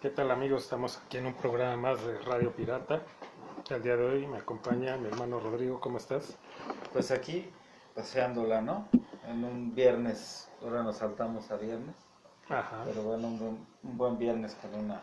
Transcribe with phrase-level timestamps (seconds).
[0.00, 0.62] ¿Qué tal amigos?
[0.62, 3.02] Estamos aquí en un programa más de Radio Pirata.
[3.68, 6.38] El día de hoy me acompaña mi hermano Rodrigo, ¿cómo estás?
[6.92, 7.50] Pues aquí,
[7.94, 8.88] paseándola, ¿no?
[9.28, 11.94] En un viernes, ahora nos saltamos a viernes,
[12.48, 12.82] Ajá.
[12.86, 15.02] pero bueno, un buen, un buen viernes con una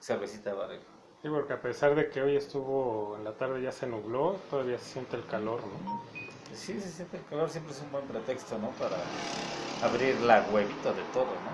[0.00, 0.80] cervecita barrio.
[1.20, 4.78] Sí, porque a pesar de que hoy estuvo en la tarde ya se nubló, todavía
[4.78, 6.02] se siente el calor, ¿no?
[6.54, 8.70] Sí, se siente el calor, siempre es un buen pretexto, ¿no?
[8.70, 8.96] Para
[9.86, 11.49] abrir la huevito de todo, ¿no?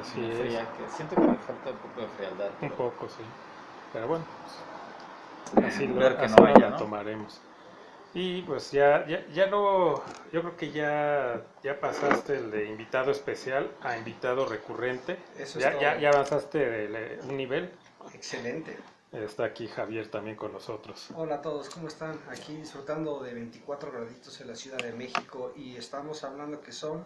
[0.00, 2.46] Así es, fría, que siento que me falta un poco de frialdad.
[2.48, 3.22] un pero- poco, sí.
[3.92, 4.24] Pero bueno,
[5.54, 6.76] pues, así lo, Ver que así no lo haya, ¿no?
[6.76, 7.40] tomaremos.
[8.12, 13.10] Y pues ya, ya, ya no, yo creo que ya, ya pasaste el de invitado
[13.12, 15.16] especial a invitado recurrente.
[15.36, 15.80] Eso es ya, todo.
[15.80, 17.70] ya, ya avanzaste de un nivel.
[18.12, 18.76] Excelente.
[19.12, 21.08] Está aquí Javier también con nosotros.
[21.16, 22.18] Hola a todos, ¿cómo están?
[22.30, 27.04] Aquí disfrutando de 24 graditos en la Ciudad de México y estamos hablando que son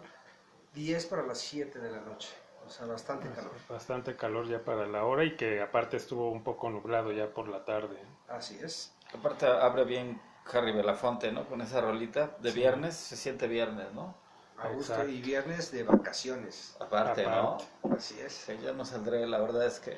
[0.75, 2.29] 10 para las 7 de la noche.
[2.65, 3.51] O sea, bastante calor.
[3.69, 7.47] Bastante calor ya para la hora y que aparte estuvo un poco nublado ya por
[7.47, 7.97] la tarde.
[8.27, 8.93] Así es.
[9.13, 10.19] Aparte abre bien
[10.51, 11.45] Harry Belafonte, ¿no?
[11.47, 14.15] Con esa rolita de viernes, se siente viernes, ¿no?
[14.57, 16.75] A gusto y viernes de vacaciones.
[16.79, 17.65] Aparte, Aparte.
[17.83, 17.95] ¿no?
[17.95, 18.45] Así es.
[18.45, 19.97] Que ya no saldré, la verdad es que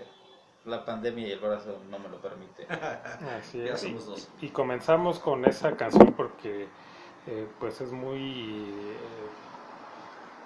[0.66, 2.66] la pandemia y el brazo no me lo permite.
[3.40, 3.84] Así Ya es.
[3.84, 4.30] Y, somos dos.
[4.42, 6.68] y comenzamos con esa canción porque
[7.28, 8.64] eh, pues es muy...
[8.72, 8.98] eh,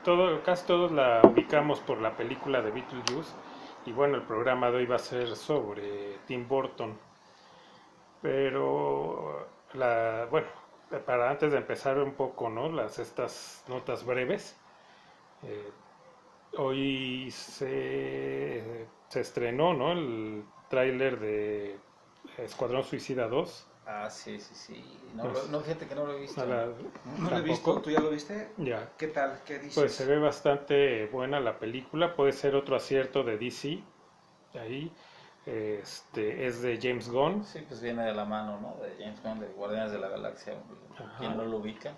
[0.03, 3.33] todo, casi todos la ubicamos por la película de Beetlejuice
[3.85, 6.97] y bueno, el programa de hoy va a ser sobre Tim Burton.
[8.21, 10.47] Pero, la, bueno,
[11.05, 12.69] para antes de empezar un poco, ¿no?
[12.69, 14.59] Las, estas notas breves.
[15.43, 15.71] eh,
[16.57, 19.93] hoy se, se estrenó, ¿no?
[19.93, 21.79] El tráiler de
[22.39, 23.70] Escuadrón Suicida 2.
[23.93, 24.99] Ah, sí, sí, sí.
[25.15, 26.45] No, Pues- lo- no, fíjate que no lo he visto.
[26.45, 26.67] La-
[27.17, 27.81] No lo he visto.
[27.81, 28.51] ¿tú ya lo viste?
[28.57, 28.89] Ya.
[28.97, 29.39] ¿Qué tal?
[29.45, 29.75] ¿Qué dices?
[29.75, 33.83] Pues se ve bastante buena la película, puede ser otro acierto de DC.
[34.53, 34.91] Ahí
[35.45, 38.75] este es de James Gunn Sí, pues viene de la mano, ¿no?
[38.83, 40.53] De James Bond, de Guardianes de la Galaxia.
[41.19, 41.91] ¿Quién no lo ubica?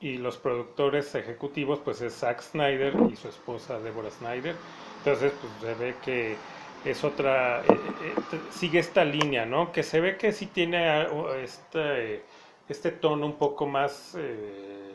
[0.00, 4.54] y los productores ejecutivos pues es Zack Snyder y su esposa Deborah Snyder.
[4.98, 6.36] Entonces pues se ve que
[6.84, 7.66] es otra eh,
[8.02, 8.14] eh,
[8.50, 9.72] sigue esta línea, ¿no?
[9.72, 11.08] Que se ve que sí tiene ah,
[11.42, 12.24] este
[12.68, 14.94] este tono un poco más eh,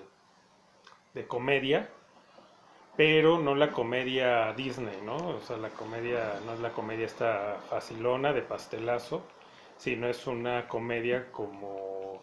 [1.13, 1.89] de comedia,
[2.95, 5.15] pero no la comedia Disney, ¿no?
[5.15, 9.23] O sea, la comedia no es la comedia esta facilona de pastelazo,
[9.77, 12.21] sino es una comedia como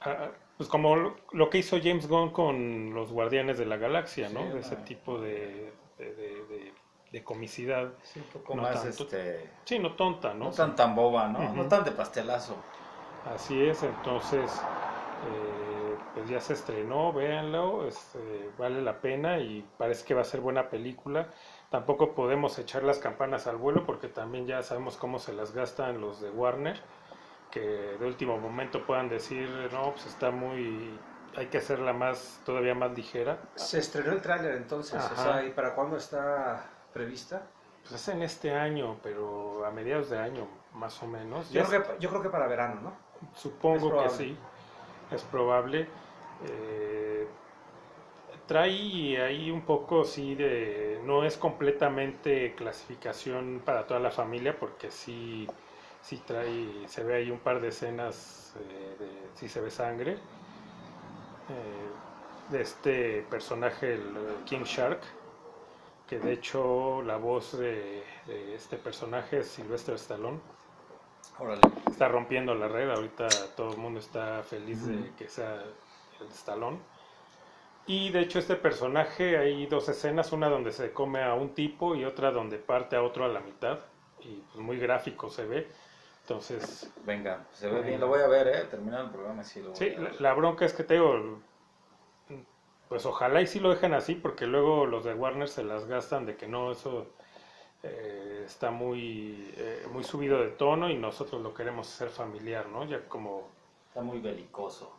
[0.00, 0.96] ah, pues como
[1.32, 4.44] lo- que hizo James Gunn con los Guardianes de la Galaxia, ¿no?
[4.46, 6.74] Sí, de ese tipo de, de, de- de-
[7.12, 7.92] de comicidad.
[8.02, 9.04] Sí, un poco No más, tanto.
[9.04, 9.50] este...
[9.64, 10.46] Sí, no tonta, ¿no?
[10.46, 11.52] No tan tan boba, ¿no?
[11.52, 12.56] No tan de pastelazo.
[13.32, 20.04] Así es, entonces, eh, pues ya se estrenó, véanlo, este, vale la pena y parece
[20.04, 21.28] que va a ser buena película.
[21.70, 26.00] Tampoco podemos echar las campanas al vuelo porque también ya sabemos cómo se las gastan
[26.00, 26.80] los de Warner,
[27.50, 30.98] que de último momento puedan decir, no, pues está muy,
[31.36, 33.38] hay que hacerla más, todavía más ligera.
[33.54, 37.42] Se estrenó el tráiler entonces, o sea, ¿y para cuándo está prevista?
[37.82, 41.50] Pues es en este año, pero a mediados de año, más o menos.
[41.50, 42.92] Yo creo, que, yo creo que para verano, ¿no?
[43.34, 44.36] Supongo que sí,
[45.10, 45.88] es probable.
[46.46, 47.26] Eh,
[48.46, 51.00] trae ahí un poco, sí, de...
[51.04, 55.48] No es completamente clasificación para toda la familia, porque sí,
[56.02, 60.18] sí trae, se ve ahí un par de escenas, eh, de, sí se ve sangre.
[61.48, 61.92] eh,
[62.50, 65.00] de este personaje, el eh, King Shark,
[66.12, 70.40] que de hecho la voz de, de este personaje es Sylvester Stallone
[71.38, 71.62] Órale.
[71.86, 72.90] está rompiendo la red.
[72.90, 75.64] Ahorita todo el mundo está feliz de que sea
[76.20, 76.78] el Stallone.
[77.86, 81.96] Y de hecho este personaje hay dos escenas, una donde se come a un tipo
[81.96, 83.78] y otra donde parte a otro a la mitad.
[84.20, 85.66] Y pues muy gráfico se ve.
[86.24, 87.98] Entonces, Venga, se ve bien.
[87.98, 88.60] Lo voy a ver, ¿eh?
[88.70, 90.20] El programa, sí lo voy sí, a la, ver.
[90.20, 91.40] la bronca es que te digo,
[92.92, 96.26] pues ojalá y sí lo dejen así, porque luego los de Warner se las gastan
[96.26, 97.06] de que no, eso
[97.82, 102.84] eh, está muy, eh, muy subido de tono y nosotros lo queremos hacer familiar, ¿no?
[102.84, 103.48] Ya como
[103.88, 104.94] Está muy belicoso.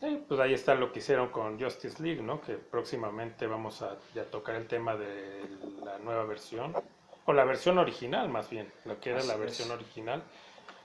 [0.00, 2.40] Eh, pues ahí está lo que hicieron con Justice League, ¿no?
[2.40, 5.46] Que próximamente vamos a ya tocar el tema de
[5.84, 6.74] la nueva versión,
[7.26, 9.40] o la versión original más bien, lo que era Así la es.
[9.40, 10.22] versión original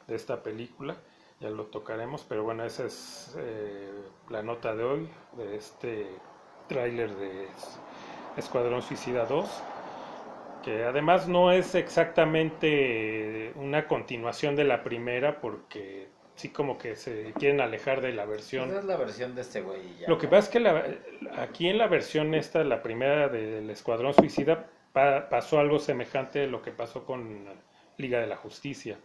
[0.07, 0.97] de esta película,
[1.39, 3.89] ya lo tocaremos, pero bueno, esa es eh,
[4.27, 6.09] la nota de hoy, de este
[6.69, 7.47] tráiler de
[8.37, 9.49] Escuadrón Suicida 2,
[10.63, 17.33] que además no es exactamente una continuación de la primera, porque sí como que se
[17.37, 20.07] quieren alejar de la versión Esa es la versión de este güey ya.
[20.07, 20.85] lo que pasa es que la-
[21.37, 26.47] aquí en la versión esta, la primera del Escuadrón Suicida, pa- pasó algo semejante a
[26.47, 27.45] lo que pasó con
[27.97, 28.97] Liga de la Justicia.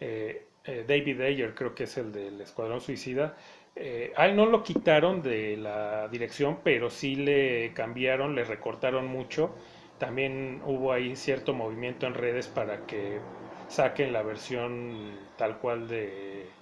[0.00, 3.36] Eh, eh, David Ayer, creo que es el del Escuadrón Suicida,
[3.76, 9.06] eh, a él no lo quitaron de la dirección, pero sí le cambiaron, le recortaron
[9.06, 9.56] mucho.
[9.98, 13.22] También hubo ahí cierto movimiento en redes para que
[13.66, 16.54] saquen la versión tal cual de,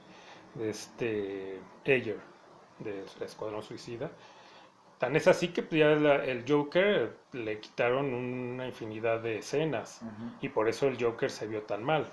[0.55, 2.21] de este Ayer,
[2.79, 4.13] del Escuadrón Suicida.
[4.99, 10.07] Tan es así que pues, ya la- el Joker le quitaron una infinidad de escenas
[10.41, 12.07] y por eso el Joker se vio tan mal.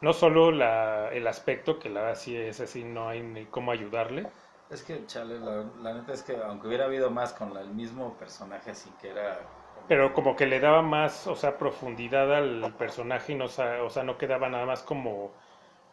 [0.00, 3.70] No solo la, el aspecto, que la verdad sí es así, no hay ni cómo
[3.72, 4.28] ayudarle.
[4.72, 7.70] Es que, chale, la, la neta es que aunque hubiera habido más con la- el
[7.70, 9.38] mismo personaje, así que era...
[9.88, 14.02] Pero como que le daba más, o sea, profundidad al personaje y no, o sea,
[14.04, 15.32] no quedaba nada más como,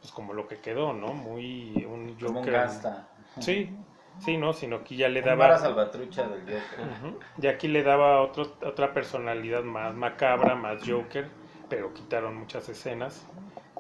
[0.02, 1.08] pues como lo que quedó, ¿no?
[1.14, 2.28] Muy un Joker.
[2.28, 3.08] Como un gasta.
[3.40, 3.70] Sí,
[4.20, 4.54] sí, ¿no?
[4.54, 5.46] Sino que ya le daba.
[5.48, 6.80] vara salvatrucha del Joker.
[6.86, 7.20] Ujú.
[7.42, 11.30] Y aquí le daba otro, otra personalidad más macabra, más Joker,
[11.68, 13.26] pero quitaron muchas escenas.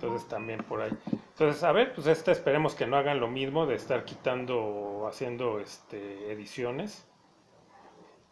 [0.01, 0.91] Entonces también por ahí.
[1.11, 5.59] Entonces, a ver, pues esta esperemos que no hagan lo mismo de estar quitando haciendo
[5.59, 7.05] este, ediciones.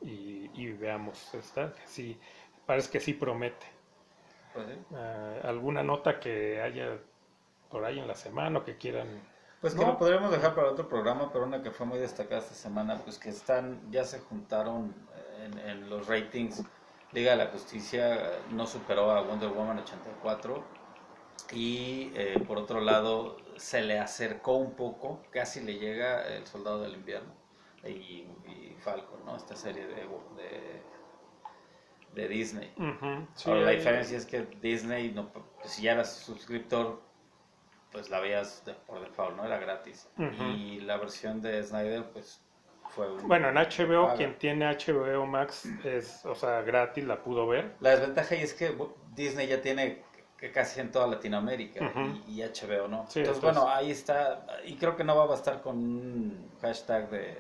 [0.02, 2.20] Y, y veamos esta, que sí,
[2.66, 3.66] parece que sí promete.
[4.54, 4.68] Pues.
[4.94, 6.98] Ah, ¿Alguna nota que haya
[7.70, 9.08] por ahí en la semana o que quieran?
[9.62, 9.88] Pues que No.
[9.88, 13.18] lo podríamos dejar para otro programa, pero una que fue muy destacada esta semana, pues
[13.18, 14.94] que están, ya se juntaron
[15.44, 16.64] en, en los ratings.
[17.12, 20.64] Liga de la Justicia eh, no superó a Wonder Woman 84
[21.54, 26.82] y eh, por otro lado se le acercó un poco, casi le llega el Soldado
[26.82, 27.34] del Invierno
[27.84, 29.36] y, y Falcon, ¿no?
[29.38, 30.84] Esta serie de, de,
[32.14, 32.74] de Disney.
[32.78, 37.02] Ujú, sí, Ahora, la hay- diferencia es que Disney, no, pues, si ya eras suscriptor,
[37.92, 39.46] pues la veías de- por default, ¿no?
[39.46, 40.10] Era gratis.
[40.18, 40.44] Ujú.
[40.44, 42.42] Y la versión de Snyder, pues
[42.90, 43.28] fue un...
[43.28, 44.16] Bueno, en HBO, paga.
[44.18, 47.76] quien tiene HBO Max es, o sea, gratis, la pudo ver.
[47.80, 48.76] La desventaja ahí es que
[49.16, 50.04] Disney ya tiene
[50.38, 51.92] que casi en toda Latinoamérica
[52.28, 53.06] y, y HBO no.
[53.10, 54.46] Sí, entonces, entonces- bueno, ahí está.
[54.66, 57.36] Y creo que no va a bastar con un hashtag de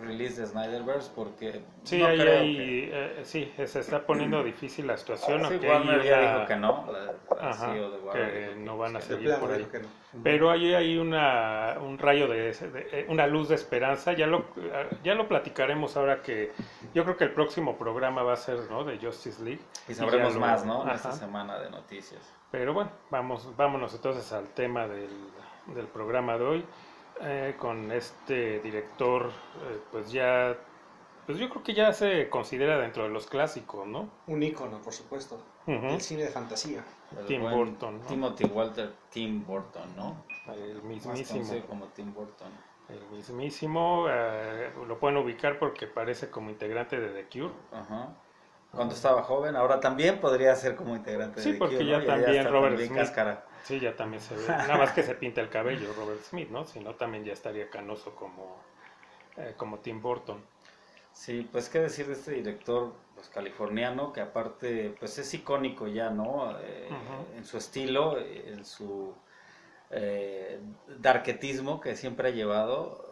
[0.00, 2.90] release de Snyderverse porque Sí, no ahí, creo ahí, que...
[2.92, 5.40] eh, sí, se está poniendo difícil la situación.
[5.40, 6.86] Sí, aunque Warner hay ya una- dijo que no.
[6.92, 7.72] La, Ajá,
[8.04, 9.66] Warner que no van a seguir por ahí.
[9.82, 10.22] no.
[10.22, 14.12] Pero ahí hay una, un rayo de, de- eh, una luz de esperanza.
[14.14, 14.46] Ya lo,
[15.04, 16.52] ya lo platicaremos ahora que
[16.94, 18.84] yo creo que el próximo programa va a ser ¿no?
[18.84, 19.60] de Justice League.
[19.88, 20.82] Y sabremos más, ¿no?
[20.84, 21.18] En esta Ajá.
[21.18, 22.20] semana de noticias.
[22.50, 25.10] Pero bueno, vamos, vámonos entonces al tema del,
[25.74, 26.64] del programa de hoy.
[27.22, 30.56] Eh, con este director, eh, pues ya,
[31.26, 34.08] pues yo creo que ya se considera dentro de los clásicos, ¿no?
[34.26, 35.40] Un ícono, por supuesto.
[35.66, 35.86] Ujú.
[35.86, 36.84] El cine de fantasía.
[37.18, 38.06] El Tim Burton, ¿no?
[38.06, 40.24] Timothy Walter Tim Burton, ¿no?
[40.52, 41.44] El mismísimo.
[41.68, 42.48] como Tim Burton.
[42.88, 47.52] El mismísimo, eh, lo pueden ubicar porque parece como integrante de The Cure.
[47.72, 48.14] Ajá.
[48.72, 52.04] Cuando estaba joven, ahora también podría ser como integrante Sí, de porque Cure, ya ¿no?
[52.06, 53.00] también está Robert también Smith.
[53.64, 54.46] Sí, ya también se ve.
[54.48, 56.64] Nada más que se pinta el cabello Robert Smith, ¿no?
[56.64, 58.56] Si no, también ya estaría canoso como,
[59.36, 60.42] eh, como Tim Burton.
[61.12, 66.10] Sí, pues qué decir de este director pues, californiano que aparte pues es icónico ya,
[66.10, 66.56] ¿no?
[66.60, 66.88] Eh.
[67.36, 69.12] En su estilo, en su
[69.90, 70.60] eh,
[70.98, 73.04] darketismo que siempre ha llevado.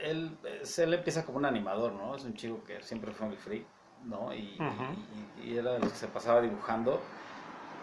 [0.00, 2.16] Él, es- él empieza como un animador, ¿no?
[2.16, 3.64] Es un chico que siempre fue muy free,
[4.04, 4.34] ¿no?
[4.34, 4.58] Y,
[5.42, 7.00] y- y era de los que se pasaba dibujando.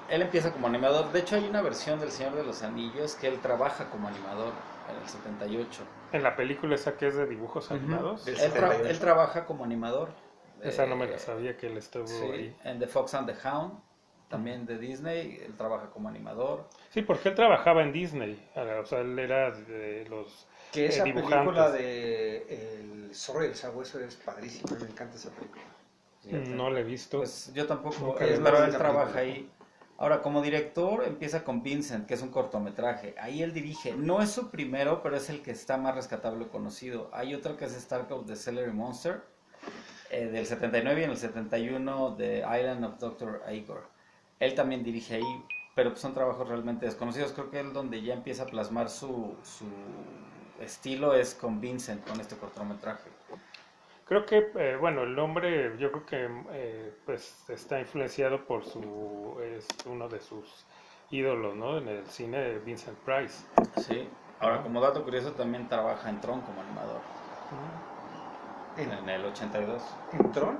[0.09, 1.11] Él empieza como animador.
[1.11, 4.53] De hecho, hay una versión del Señor de los Anillos que él trabaja como animador
[4.89, 5.83] en el 78.
[6.11, 8.87] En la película esa que es de dibujos animados, Él, tra- 78.
[8.89, 10.09] él trabaja como animador.
[10.63, 12.57] esa no me Eh, la sabía que él estuvo Sí, ahí.
[12.63, 13.79] en The Fox and the Hound,
[14.29, 16.67] también de Disney, él trabaja como animador.
[16.89, 20.47] Sí, porque él trabajaba en Disney, o sea, él era de los...
[20.71, 21.39] Que esa Eh, dibujantes.
[21.39, 24.75] película de El zorro y el sabueso es padrísima.
[24.79, 25.63] Me encanta esa película.
[26.55, 27.19] No le he visto.
[27.19, 29.21] Pues yo tampoco, vi pero él trabaja película.
[29.21, 29.49] ahí.
[29.99, 33.15] Ahora, como director, empieza con Vincent, que es un cortometraje.
[33.19, 33.93] Ahí él dirige.
[33.97, 37.09] No es su primero, pero es el que está más rescatable conocido.
[37.11, 39.21] Hay otro que es Starcraft The Celery Monster,
[40.09, 43.43] eh, del 79 y en el 71 de Island of Dr.
[43.51, 43.89] Igor.
[44.39, 47.33] Él también dirige ahí, pero son trabajos realmente desconocidos.
[47.33, 49.65] Creo que él donde ya empieza a plasmar su, su
[50.63, 53.09] estilo es con Vincent, con este cortometraje.
[54.09, 59.39] Creo que, eh, bueno, el nombre yo creo que eh, pues está influenciado por su,
[59.43, 60.65] es uno de sus
[61.11, 61.77] ídolos, ¿no?
[61.77, 63.45] En el cine, Vincent Price.
[63.77, 64.09] Sí.
[64.39, 67.01] Ahora, como dato curioso, también trabaja en Tron como animador.
[68.75, 69.83] ¿En, En el 82.
[70.11, 70.57] en Tron?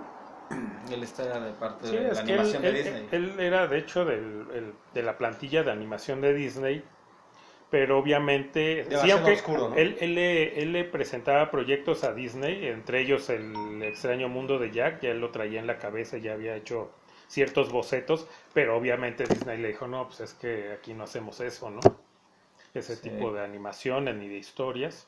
[0.91, 3.09] Él está de parte Sí, de la él, animación de él- Disney.
[3.11, 6.83] él era de hecho del, el- de la plantilla de animación de Disney,
[7.69, 9.75] pero obviamente, sí, aunque oscuro, ¿no?
[9.75, 14.71] él, él le, él le presentaba proyectos a Disney, entre ellos el extraño mundo de
[14.71, 16.91] Jack, ya él lo traía en la cabeza, ya había hecho
[17.27, 21.69] ciertos bocetos, pero obviamente Disney le dijo, no, pues es que aquí no hacemos eso,
[21.69, 21.79] ¿no?
[22.73, 23.09] Ese Sí.
[23.09, 25.07] tipo de animaciones ni de historias.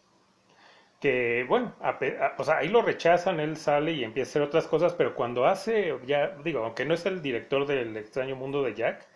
[0.99, 4.31] Que bueno, a pe- a- o sea, ahí lo rechazan, él sale y empieza a
[4.31, 8.35] hacer otras cosas, pero cuando hace, ya digo, aunque no es el director del extraño
[8.35, 9.07] mundo de Jack,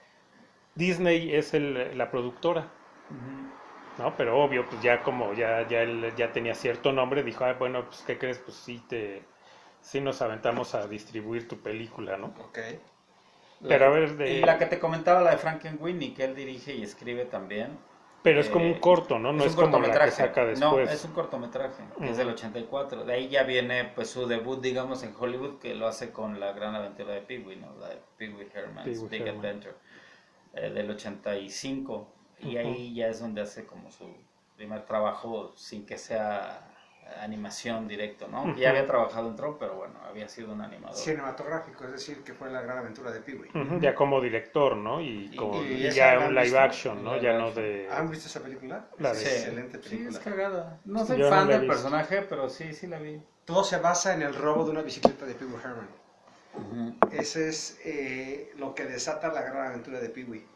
[0.73, 2.71] Disney es el- la productora.
[3.97, 4.15] ¿No?
[4.17, 7.85] Pero obvio, pues ya como ya, ya él ya tenía cierto nombre, dijo, ah, bueno,
[7.89, 8.39] pues ¿qué crees?
[8.39, 9.24] Pues sí te,
[9.81, 12.33] sí nos aventamos a distribuir tu película, ¿no?
[12.39, 12.57] Ok.
[13.67, 16.74] Pero a ver, de- Y la que te comentaba, la de Frankenweenie, que él dirige
[16.74, 17.77] y escribe también.
[18.24, 19.31] Pero es como un Eh, corto, ¿no?
[19.31, 20.09] No es, un como la que
[20.53, 22.17] No, es un cortometraje, que es Ujú.
[22.17, 23.03] del 84.
[23.05, 26.53] De ahí ya viene pues su debut, digamos, en Hollywood, que lo hace con la
[26.53, 27.75] gran aventura de Pee-wee, ¿no?
[27.79, 29.27] La de Pee-wee Herman's Big Herman.
[29.27, 29.75] Adventure,
[30.53, 32.14] eh, del 85.
[32.45, 34.05] Y ahí ya es donde hace como su
[34.55, 36.71] primer trabajo sin que sea
[37.21, 38.55] animación directo, ¿no?
[38.57, 40.95] Ya había trabajado en Tron, pero bueno, había sido un animador.
[40.97, 43.51] Cinematográfico, es decir, que fue la gran aventura de Pee-wee.
[43.79, 44.99] Ya como director, ¿no?
[45.01, 47.21] Y, Y- como- y y esa ya un live visto, action, ¿no?
[47.21, 47.87] Ya no de...
[47.91, 48.87] ¿Han visto esa película?
[48.97, 50.17] La de- excelente Sí, película.
[50.17, 50.79] es cagada.
[50.85, 51.73] No soy Yo fan del visto.
[51.75, 53.21] personaje, pero sí, sí la vi.
[53.45, 55.87] Todo se basa en el robo de una bicicleta de Pee-wee Herman.
[57.11, 60.47] Ese es eh, lo que desata la gran aventura de Pee-wee.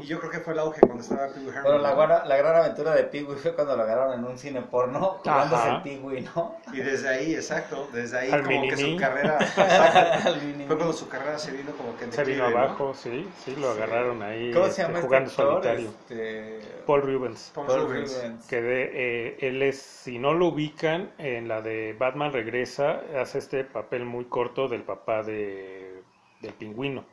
[0.00, 1.62] Y yo creo que fue el auge cuando estaba Pee-wee Herman.
[1.64, 4.60] Pero la, guara- la gran aventura de Pee-wee fue cuando lo agarraron en un cine
[4.62, 6.56] porno, jugándose el Pee-wee, ¿no?
[6.72, 9.00] Y desde ahí, exacto, desde ahí Al como que su mini-me.
[9.00, 9.38] carrera...
[9.40, 12.66] exacto, mini- fue cuando su carrera se vino como que en Se vino declive, ¿no?
[12.66, 15.46] abajo, sí, sí, lo agarraron ahí ¿Cómo este, se llama este jugando actor?
[15.52, 15.88] solitario.
[15.88, 16.60] Este...
[16.86, 17.50] Paul Rubens.
[17.54, 18.14] Paul Paul Rubens.
[18.16, 18.46] Rubens.
[18.46, 23.38] Que de, eh, él es, si no lo ubican, en la de Batman Regresa, hace
[23.38, 26.02] este papel muy corto del papá de,
[26.40, 27.04] del pingüino.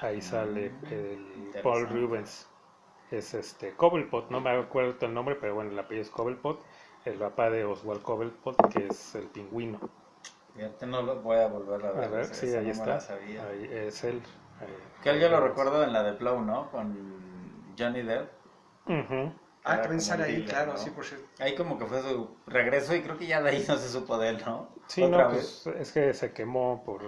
[0.00, 1.62] Ahí sale el interesante.
[1.62, 2.46] Paul Rubens.
[3.10, 6.62] Es este Cobblepot, no me acuerdo el nombre, pero bueno, el apellido es Cobblepot.
[7.04, 9.80] El papá de Oswald Cobblepot, que es el pingüino.
[10.54, 12.10] Fíjate, no lo voy a volver a A ver.
[12.10, 12.98] ver, esa- sí, ahí no está.
[13.16, 14.22] Ahí es él.
[15.02, 16.70] Que yo lo recuerdo en la de Blow, ¿no?
[16.70, 16.94] Con
[17.78, 18.30] Johnny Depp.
[18.86, 19.32] Ujú.
[19.64, 20.78] Ah, también sale ahí, dealer, claro, ¿no?
[20.78, 21.26] sí, por cierto.
[21.38, 24.16] Ahí como que fue su regreso y creo que ya de ahí no se supo
[24.18, 24.70] de él, ¿no?
[24.86, 25.60] Sí, Otra no, vez.
[25.64, 27.02] pues es que se quemó por...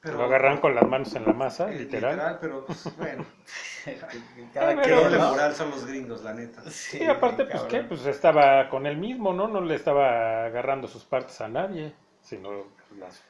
[0.00, 2.38] Pero- lo agarran con las manos en la masa, Eh, literal.
[2.40, 3.26] pero pues, bueno,
[4.54, 5.30] Cada Eh, qué pero- doble ¿no?
[5.30, 6.62] moral son los gringos, la neta.
[6.70, 7.88] Sí, Y aparte, pues qué, cabrón.
[7.88, 9.48] pues estaba con él mismo, ¿no?
[9.48, 11.92] No le estaba agarrando sus partes a nadie,
[12.22, 12.50] sino
[12.98, 13.22] las...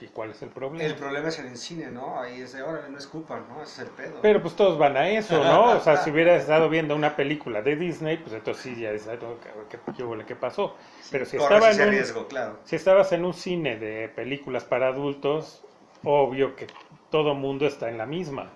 [0.00, 0.84] ¿Y cuál es el problema?
[0.84, 2.20] El problema es en el cine, ¿no?
[2.20, 3.62] Ahí es de, órale, no es culpa, ¿no?
[3.62, 4.18] Ese es el pedo.
[4.20, 5.76] Pero pues todos van a eso, ¿no?
[5.76, 9.08] O sea, si hubieras estado viendo una película de Disney, pues entonces sí, ya dices,
[9.08, 10.76] "Ay, no, ¿qué, qué, qué qué pasó?
[11.10, 12.58] Pero si, estaba en un, riesgo, claro.
[12.64, 15.62] si estabas en un cine de películas para adultos,
[16.02, 16.66] obvio que
[17.10, 18.50] todo mundo está en la misma.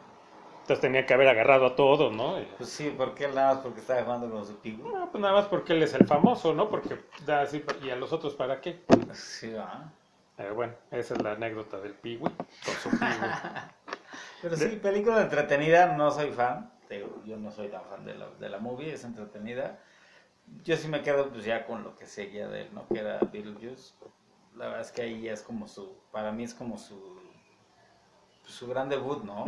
[0.63, 2.37] Entonces tenía que haber agarrado a todos, ¿no?
[2.59, 4.53] Pues sí, porque él nada más porque estaba jugando con su.
[4.83, 6.69] No, pues nada más porque él es el famoso, ¿no?
[6.69, 8.83] Porque da así, ¿y a los otros para qué?
[9.15, 9.91] Sí, va.
[9.91, 10.08] Eh,
[10.55, 13.01] bueno, esa es la anécdota del Piwi, con su Piwi.
[14.43, 16.73] Pero sí, película entretenida, no soy fan.
[16.89, 19.79] Digo, yo no soy tan fan de la, de la movie, es entretenida.
[20.65, 22.87] Yo sí me quedo pues ya con lo que seguía de él, ¿no?
[22.89, 23.95] Que era Beetlejuice.
[24.57, 27.21] La verdad es que ahí ya es como su, para mí es como su,
[28.47, 29.45] su gran debut, ¿no?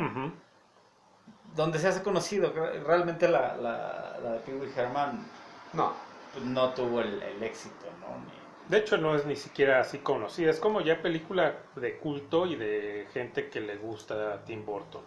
[1.57, 2.53] Donde se hace conocido.
[2.53, 5.25] Re- Realmente la, la, la de Pee Wee Herman
[5.73, 5.93] No,
[6.33, 8.19] pues, no tuvo el, el éxito, ¿no?
[8.19, 8.40] Ni-
[8.71, 10.51] De hecho, no es ni siquiera así conocida.
[10.51, 15.03] Es como ya película de culto y de gente que le gusta a Tim Burton.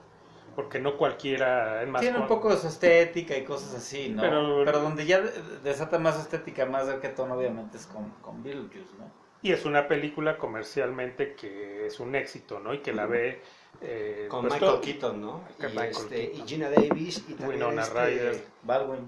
[0.55, 2.01] Porque no cualquiera es más.
[2.01, 4.22] Tiene un poco de su estética y cosas así, ¿no?
[4.22, 5.32] Pero- Pero, donde ya de-
[5.63, 9.10] desata más estética, más de tono, obviamente, es con, con Beetlejuice, ¿no?
[9.41, 12.74] Y es una película comercialmente que es un éxito, ¿no?
[12.74, 13.41] Y que la ve.
[13.82, 15.43] eh, con pues, Michael todo- Keaton, ¿no?
[15.60, 16.39] Que Y, Michael este, Keaton.
[16.39, 18.41] y Gina Davis y también Winona este, Ryder.
[18.62, 19.08] Baldwin.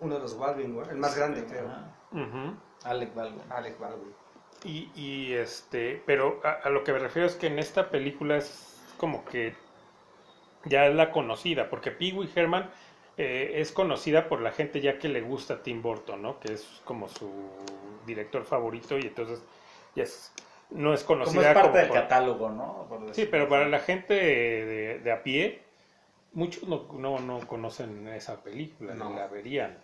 [0.00, 1.66] uno de los Baldwin, el más grande, creo.
[1.66, 1.92] Ajá.
[2.12, 2.56] Ujú.
[2.84, 3.42] Alec Baldwin.
[3.50, 4.12] Alec Baldwin.
[4.64, 8.36] Y, y, este, pero a, a lo que me refiero es que en esta película
[8.36, 9.54] es como que
[10.64, 12.70] ya es la conocida, porque Pee Wee Herman
[13.18, 16.40] eh, es conocida por la gente ya que le gusta Tim Burton, ¿no?
[16.40, 17.30] Que es como su
[18.06, 19.42] director favorito y entonces
[19.94, 20.32] ya es,
[20.70, 22.86] no es Como conocida es parte como del por- catálogo, ¿no?
[22.88, 23.50] Por Sí, pero así.
[23.50, 25.60] para la gente de, de a pie,
[26.32, 29.10] muchos no, no, no conocen esa película, No.
[29.10, 29.76] ni la verían,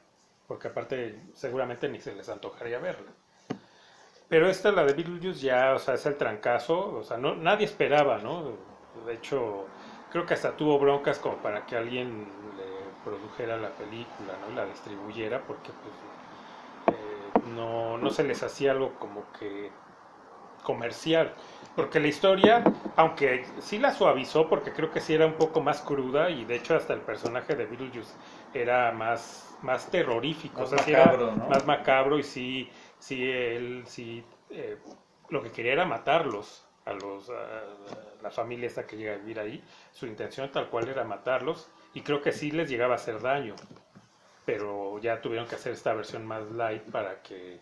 [0.50, 3.12] porque aparte seguramente ni se les antojaría verla.
[4.28, 7.66] Pero esta, la de Beetlejuice, ya, o sea, es el trancazo, o sea, no, nadie
[7.66, 8.56] esperaba, ¿no?
[9.06, 9.66] De hecho,
[10.10, 12.26] creo que hasta tuvo broncas como para que alguien
[12.56, 14.56] le produjera la película, ¿no?
[14.56, 19.70] La distribuyera, porque pues eh, no, no se les hacía algo como que
[20.64, 21.32] comercial.
[21.76, 22.64] Porque la historia,
[22.96, 26.56] aunque sí la suavizó, porque creo que sí era un poco más cruda, y de
[26.56, 28.12] hecho hasta el personaje de Beetlejuice
[28.52, 31.48] era más, más terrorífico, Más o sea, sí macabro, era ¿no?
[31.48, 34.78] más macabro y sí, sí él, sí, eh,
[35.28, 36.66] lo que quería era matarlos.
[36.84, 37.64] a los a
[38.22, 42.02] la familia esta que llega a vivir ahí, su intención tal cual era matarlos y
[42.02, 43.54] creo que sí les llegaba a hacer daño,
[44.44, 47.60] pero ya tuvieron que hacer esta versión más light para que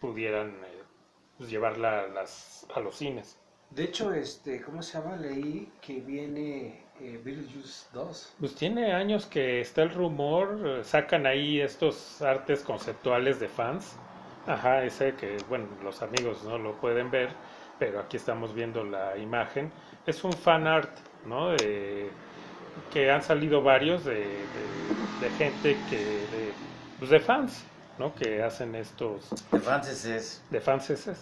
[0.00, 0.84] pudieran eh,
[1.38, 3.38] pues, llevarla a, las, a los cines.
[3.70, 5.16] De hecho, este, ¿cómo se llama?
[5.16, 8.34] Leí que viene eh, Beetlejuice 2.
[8.38, 13.96] Pues tiene años que está el rumor, eh, sacan ahí estos artes conceptuales de fans.
[14.46, 17.30] Ajá, ese que, bueno, los amigos no lo pueden ver,
[17.78, 19.72] pero aquí estamos viendo la imagen.
[20.06, 21.50] Es un fan art, ¿no?
[21.50, 22.10] De-
[22.90, 26.54] que han salido varios de, de- de gente que, de,
[26.98, 27.64] pues de fans,
[27.98, 28.14] ¿no?
[28.14, 30.42] Que hacen estos, De Francis es.
[30.50, 31.20] de franceses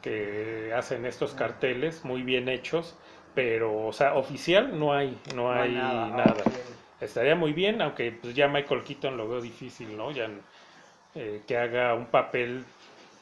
[0.00, 2.96] que hacen estos carteles muy bien hechos,
[3.34, 6.32] pero, o sea, oficial no hay, no, hay nada.
[6.32, 6.52] ok.
[7.00, 10.12] Estaría muy bien, aunque pues ya Michael Keaton lo veo difícil, ¿no?
[10.12, 10.30] Ya
[11.14, 12.64] eh, que haga un papel,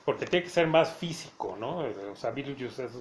[0.05, 1.79] porque tiene que ser más físico, ¿no?
[2.12, 2.93] O sea, Beetlejuice es...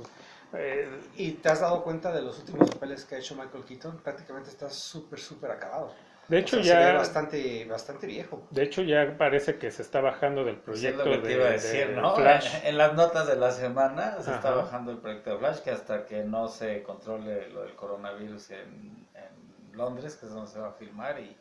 [0.53, 3.97] eh, ¿Y te has dado cuenta de los últimos papeles que ha hecho Michael Keaton?
[3.97, 5.93] Prácticamente está súper, súper acabado.
[6.29, 6.97] De O hecho, sea, se ve ya...
[6.97, 8.43] bastante, bastante viejo.
[8.51, 11.27] De hecho, ya parece que se está bajando del Pues es proyecto lo que te
[11.29, 12.15] de, iba a de decir, ¿no?
[12.15, 12.55] Flash.
[12.63, 16.05] En las notas de la semana se está bajando el proyecto de Flash, que hasta
[16.05, 20.69] que no se controle lo del coronavirus en, en Londres, que es donde se va
[20.69, 21.35] a filmar, y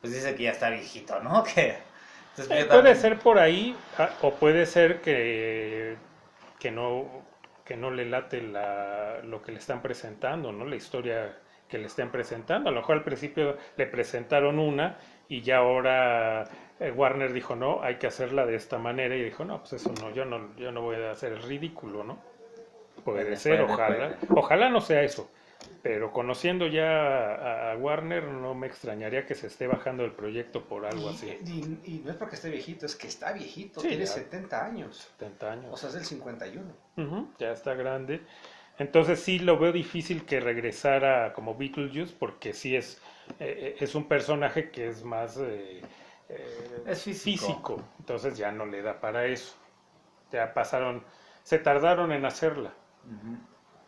[0.00, 1.42] pues dice que ya está viejito, ¿no?
[1.54, 1.76] Que,
[2.30, 5.96] entonces, Eh, puede también- ser por ahí, ah, o puede ser que,
[6.58, 7.22] que no
[7.64, 10.64] que no le late la, lo que le están presentando, ¿no?
[10.64, 11.38] La historia
[11.72, 12.68] que le estén presentando.
[12.68, 16.44] A lo mejor al principio le presentaron una y ya ahora
[16.78, 19.90] eh, Warner dijo, no, hay que hacerla de esta manera y dijo, no, pues eso
[20.02, 22.18] no, yo no, yo no voy a hacer el ridículo, ¿no?
[23.04, 24.16] Puede Puede, ser, ojalá.
[24.36, 25.30] Ojalá no sea eso.
[25.82, 30.62] Pero conociendo ya a, a Warner, no me extrañaría que se esté bajando el proyecto
[30.64, 31.26] por algo y, así.
[31.44, 33.80] y- y no es porque esté viejito, es que está viejito.
[33.80, 34.12] Sí, tiene ya.
[34.12, 35.08] 70 años.
[35.18, 35.72] 70 años.
[35.72, 36.72] O sea, es del 51.
[36.98, 38.20] Ujú, ya está grande.
[38.82, 43.00] Entonces sí lo veo difícil que regresara como Beetlejuice porque sí es,
[43.38, 45.80] eh, es un personaje que es más eh,
[46.28, 47.80] eh, Es físico.
[48.00, 49.54] Entonces ya no le da para eso.
[50.32, 51.04] Ya pasaron,
[51.44, 52.72] se tardaron en hacerla.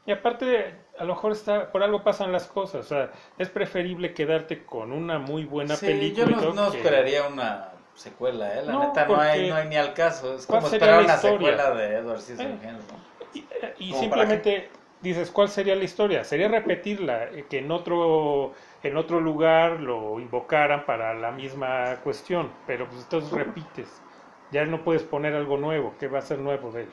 [0.06, 2.86] Y aparte, a lo mejor está, por algo pasan las cosas.
[2.86, 6.26] O sea, es preferible quedarte con una muy buena Sí, película.
[6.26, 8.62] yo no, todo no que- esperaría una secuela, ¿eh?
[8.64, 10.36] La No, neta, no hay, no hay ni al caso.
[10.36, 11.56] Es ¿cuál como esperar una historia?
[11.56, 13.14] secuela de Edward Scissorhands, ¿no?
[13.34, 14.70] Y, eh, simplemente
[15.04, 16.24] dices, ¿cuál sería la historia?
[16.24, 22.56] Sería repetirla, eh, que en otro, en otro lugar lo invocaran para la misma cuestión,
[22.66, 24.04] pero pues entonces repites.
[24.50, 26.92] Ya no puedes poner algo nuevo, ¿qué va a ser nuevo de él?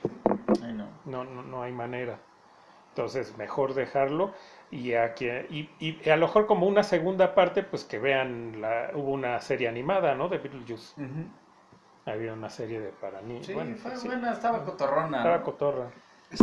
[0.61, 0.89] Ay, no.
[1.03, 2.23] No, no, no hay manera.
[2.89, 4.33] Entonces, mejor dejarlo
[4.71, 8.61] y a, que- y, y a lo mejor como una segunda parte, pues que vean,
[8.61, 10.29] la, hubo una serie animada, ¿no?
[10.29, 10.95] De Beetlejuice.
[12.05, 13.47] Había una serie de para niños.
[13.47, 15.25] Sí, bueno, fue sí, buena, estaba cotorrona.
[15.25, 15.43] estaba ¿no?
[15.43, 15.91] cotorra.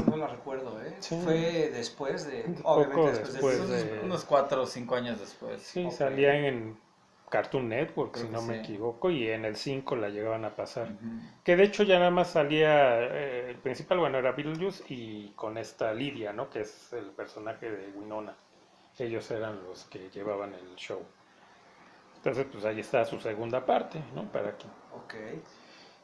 [0.07, 0.97] No la recuerdo, ¿eh?
[1.01, 1.19] Sí.
[1.25, 2.45] Fue después de.
[2.47, 3.77] Un Obviamente poco después, después de.
[3.85, 5.63] de- Unos, unos cuatro o cinco años después.
[5.63, 6.79] Sí, salía en
[7.31, 8.61] Cartoon Network, Creo si no me sí.
[8.61, 10.89] equivoco, y en el 5 la llegaban a pasar.
[11.45, 15.59] Que de hecho ya nada más salía, eh, el principal, bueno, era Beetlejuice y con
[15.59, 16.49] esta Lidia, ¿no?
[16.49, 18.35] Que es el personaje de Winona.
[18.99, 21.01] Ellos eran los que llevaban el show.
[22.17, 24.25] Entonces, pues ahí está su segunda parte, ¿no?
[24.33, 24.65] Para que...
[24.95, 25.15] Ok.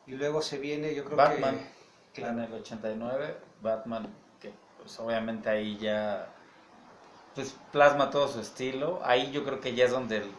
[0.06, 1.58] Y luego se viene, yo creo Batman.
[1.58, 1.83] que.
[2.16, 4.06] En el 89, Batman,
[4.40, 6.28] que pues obviamente ahí ya
[7.34, 9.00] pues plasma todo su estilo.
[9.04, 10.30] Ahí yo creo que ya es donde el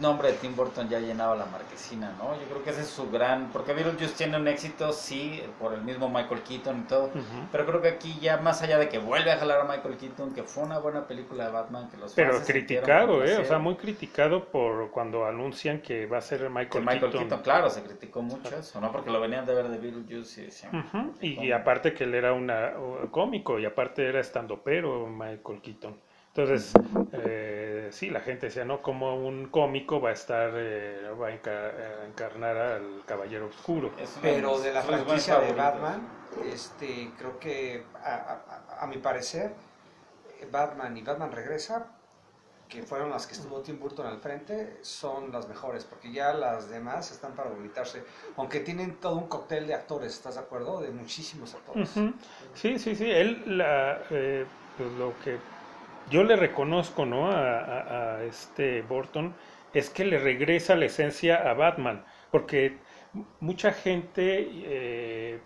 [0.00, 2.34] nombre de Tim Burton ya llenaba la marquesina, ¿no?
[2.40, 3.50] Yo creo que ese es su gran...
[3.52, 7.10] Porque Beetlejuice tiene un éxito, sí, por el mismo Michael Keaton y todo.
[7.50, 10.34] Pero creo que aquí ya más allá de que vuelve a jalar a Michael Keaton,
[10.34, 13.38] que fue una buena película de Batman, que los Pero criticado, ¿eh?
[13.38, 17.20] O sea, muy criticado por cuando anuncian que va a ser Que Michael, Michael Keaton.
[17.20, 18.92] Keaton, claro, se criticó mucho eso, ¿no?
[18.92, 21.12] Porque lo venían de ver de Beetlejuice y decían...
[21.20, 22.74] Y, aparte que él era una
[23.10, 25.96] cómico y aparte era estando pero Michael Keaton.
[26.38, 26.72] Entonces,
[27.14, 28.80] eh, sí, la gente decía, ¿no?
[28.80, 33.90] Como un cómico va a estar, eh, va a enca- a encarnar al Caballero Oscuro.
[34.22, 35.52] Pero de la franquicia de.
[35.52, 36.08] Batman,
[36.44, 39.56] este, creo que a, a- a mi parecer,
[40.40, 41.86] eh, Batman y Batman Regresa,
[42.68, 46.68] que fueron las que estuvo Tim Burton al frente, son las mejores, porque ya las
[46.70, 48.04] demás están para vomitarse,
[48.36, 50.80] aunque tienen todo un cóctel de actores, ¿estás de acuerdo?
[50.80, 51.88] De muchísimos actores.
[52.54, 53.10] Sí, sí, sí.
[53.10, 54.46] Él, la, eh,
[54.76, 55.57] pues, lo que
[56.10, 57.30] yo le reconozco, ¿no?
[57.30, 59.34] A, a- a este Burton
[59.74, 62.78] es que le regresa la esencia a Batman, porque
[63.40, 65.40] mucha gente eh,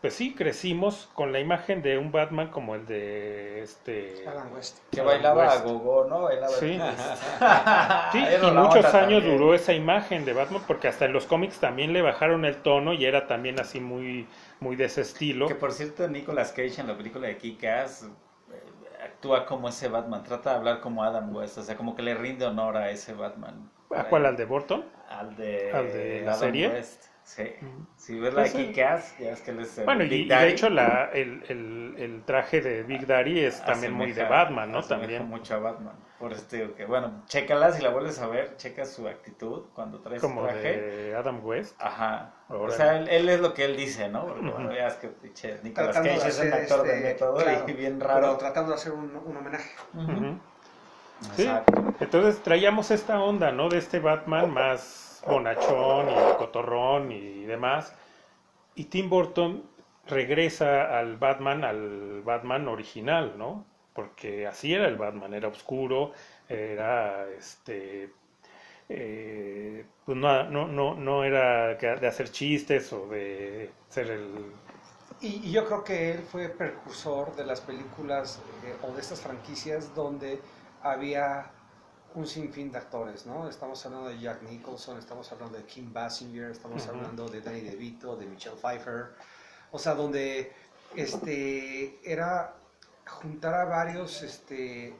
[0.00, 4.24] pues sí, crecimos con la imagen de un Batman como el de este...
[4.26, 4.78] Adam West.
[4.90, 5.64] Que bailaba a West.
[5.64, 6.22] gogo, ¿no?
[6.22, 6.78] Bailaba Sí.
[8.10, 9.24] Sí, y muchos años también.
[9.24, 12.92] duró esa imagen de Batman porque hasta en los cómics también le bajaron el tono
[12.94, 14.28] y era también así muy,
[14.60, 15.46] muy de ese estilo.
[15.46, 18.06] Que por cierto, Nicolas Cage en la película de Kick-Ass
[19.22, 22.14] actúa como ese Batman, trata de hablar como Adam West, o sea, como que le
[22.14, 23.70] rinde honor a ese Batman.
[23.94, 24.26] ¿A cuál?
[24.26, 24.84] ¿Al de Burton?
[25.08, 26.68] Al de, ¿Al de la Adam serie?
[26.68, 27.04] West.
[27.24, 27.42] Sí.
[27.62, 27.86] Ujú.
[27.96, 30.08] Si ves la de Pues, eh, Kick-Ass, ya es que él es el Bueno, y,
[30.08, 34.12] Big y de hecho la, el, el, el traje de Big Daddy es también muy
[34.12, 34.78] de Batman, ¿no?
[34.78, 35.28] asemeja También.
[35.28, 35.94] mucho a Batman.
[36.18, 39.66] Por eso te digo que, bueno, chécala si la vuelves a ver, checa su actitud
[39.74, 40.80] cuando trae su Como traje.
[40.80, 41.74] de Adam West.
[41.80, 42.32] Ajá.
[42.48, 44.26] O sea, él, él es lo que él dice, ¿no?
[44.26, 47.34] Porque bueno, ya es que pinche Nicolas Cage de es un actor de este, método
[47.36, 48.36] claro, y bien Pero raro.
[48.36, 49.70] tratando de hacer un, un homenaje.
[51.36, 51.42] Sí.
[51.42, 51.94] Exacto.
[52.00, 53.68] Entonces traíamos esta onda, ¿no?
[53.68, 57.94] De este Batman más bonachón y cotorrón y demás.
[58.74, 59.64] Y Tim Burton
[60.06, 63.64] regresa al Batman, al Batman original, ¿no?
[63.94, 66.12] Porque así era el Batman, era oscuro,
[66.48, 68.12] era este
[68.88, 74.52] eh, pues no, no, no, no era de hacer chistes o de ser el
[75.20, 79.20] Y, y yo creo que él fue precursor de las películas eh, o de estas
[79.20, 80.40] franquicias donde
[80.82, 81.50] había
[82.14, 83.48] un sinfín de actores, ¿no?
[83.48, 88.16] Estamos hablando de Jack Nicholson, estamos hablando de Kim Basinger, estamos hablando de Danny DeVito,
[88.16, 89.12] de Michelle Pfeiffer,
[89.70, 90.52] o sea, donde
[90.94, 92.54] este era
[93.06, 94.94] juntar a varios este,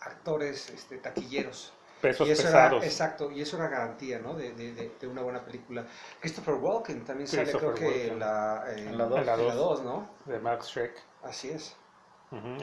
[0.00, 1.72] actores este, taquilleros.
[2.00, 2.78] pesos y eso pesados.
[2.78, 4.34] Era, exacto, y eso era garantía, ¿no?
[4.34, 5.86] De, de, de, una buena película.
[6.20, 8.18] Christopher Walken también sale, creo que Walken.
[8.18, 9.18] la, eh, En la dos.
[9.20, 9.82] En la en la dos.
[9.82, 10.10] dos, ¿no?
[10.24, 10.94] de Max Schreck.
[11.22, 11.76] Así es.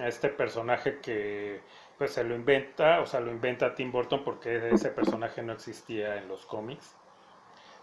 [0.04, 1.62] Este personaje que
[1.98, 6.18] pues se lo inventa, o sea, lo inventa Tim Burton porque ese personaje no existía
[6.18, 6.96] en los cómics,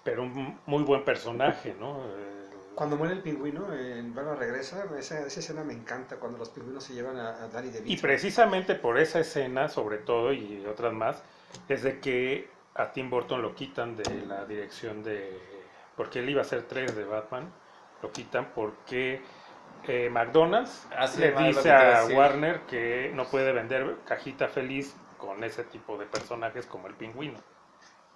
[0.04, 2.02] pero un muy buen personaje, ¿no?
[2.74, 6.84] Cuando muere el pingüino en Batman Regresa, esa, esa escena me encanta, cuando los pingüinos
[6.84, 7.92] se llevan a, a Danny DeVito.
[7.92, 11.22] y precisamente por esa escena, sobre todo, y otras más,
[11.68, 15.38] es de que a Tim Burton lo quitan de la dirección de...
[15.96, 17.52] porque él iba a hacer tres de Batman,
[18.02, 19.20] lo quitan porque
[19.88, 22.04] eh, McDonald's Ah, sí, le dice que a.
[22.06, 27.38] Warner que no puede vender cajita feliz con ese tipo de personajes como el pingüino.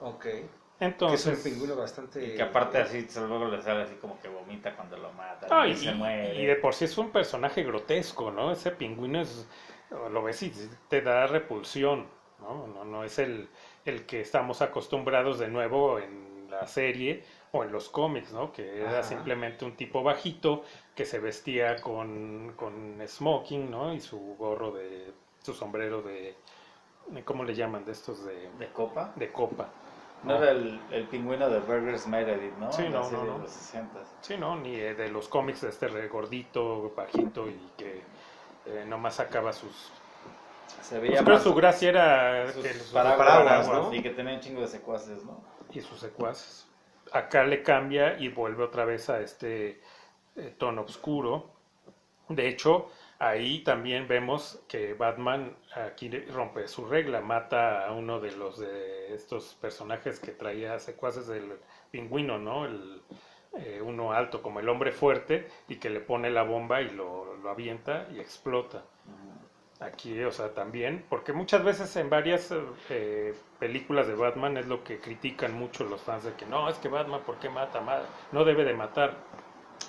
[0.00, 0.22] Ok.
[0.22, 0.48] que
[0.81, 2.24] Entonces, es un pingüino bastante...
[2.24, 5.46] Y que aparte así, luego le sale así como que vomita cuando lo mata.
[5.50, 6.35] Ah, y, y, se muere.
[6.35, 8.50] y de por sí es un personaje grotesco, ¿no?
[8.53, 9.46] Ese pingüino es,
[9.90, 10.53] lo ves y
[10.88, 12.07] te da repulsión,
[12.40, 12.66] ¿no?
[12.66, 13.48] No, no es el,
[13.85, 18.53] el que estamos acostumbrados de nuevo en la serie o en los cómics, ¿no?
[18.53, 19.03] Que era Ajá.
[19.03, 23.92] simplemente un tipo bajito que se vestía con, con smoking, ¿no?
[23.92, 26.37] Y su gorro de, su sombrero de,
[27.24, 27.85] ¿cómo le llaman?
[27.85, 29.12] De estos de, ¿De copa?
[29.16, 29.68] de copa.
[30.22, 32.72] No era el, el pingüino de Burgers Meredith, ¿no?
[32.72, 33.35] Sí, no, no, no.
[33.35, 34.57] de los 60 Sí, ¿no?
[34.57, 38.02] Ni eh, de los cómics de este re gordito, bajito y que
[38.66, 39.92] eh, nomás sacaba sus...
[40.80, 43.83] Se Pues veía creo más su gracia era sus que sus paraguas, paraguas, ¿no?
[43.83, 43.94] ¿no?
[43.94, 45.38] Y que tenía un chingo de secuaces, ¿no?
[45.74, 46.66] y sus secuaces.
[47.12, 49.80] Acá le cambia y vuelve otra vez a este
[50.59, 51.51] tono oscuro.
[52.29, 58.33] De hecho, ahí también vemos que Batman aquí rompe su regla, mata a uno de
[58.33, 61.59] los de estos personajes que traía secuaces del
[61.90, 62.64] pingüino, ¿no?
[62.66, 63.03] El,
[63.55, 67.37] eh, uno alto como el hombre fuerte y que le pone la bomba y lo,
[67.37, 68.85] lo avienta y explota.
[69.81, 72.53] Aquí, o sea, también, porque muchas veces en varias
[72.90, 76.79] eh, películas de Batman es lo que critican mucho los fans de que no, es
[76.79, 77.81] que Batman, ¿por qué mata?
[77.81, 79.16] Ma- No debe de matar.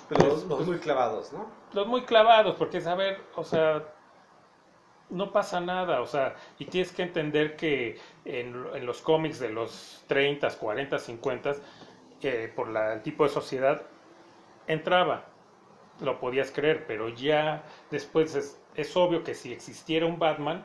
[0.08, 1.46] Pero los, los muy clavados, ¿no?
[1.72, 3.82] Los muy clavados, porque es, a ver, o sea,
[5.10, 9.50] no pasa nada, o sea, y tienes que entender que en, en los cómics de
[9.50, 11.52] los 30, 40, 50,
[12.22, 13.82] eh, por la, el tipo de sociedad,
[14.66, 15.26] entraba,
[16.00, 20.64] lo podías creer, pero ya después es, es obvio que si existiera un Batman,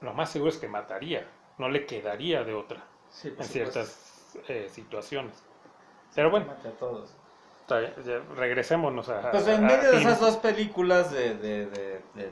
[0.00, 1.26] lo más seguro es que mataría,
[1.58, 5.42] no le quedaría de otra Sí, en ciertas eh, situaciones.
[6.14, 7.16] Pero bueno, Mate a todos.
[8.36, 9.30] Regresémonos a...
[9.30, 12.30] Pues en a medio de esas dos películas de, de, de, de-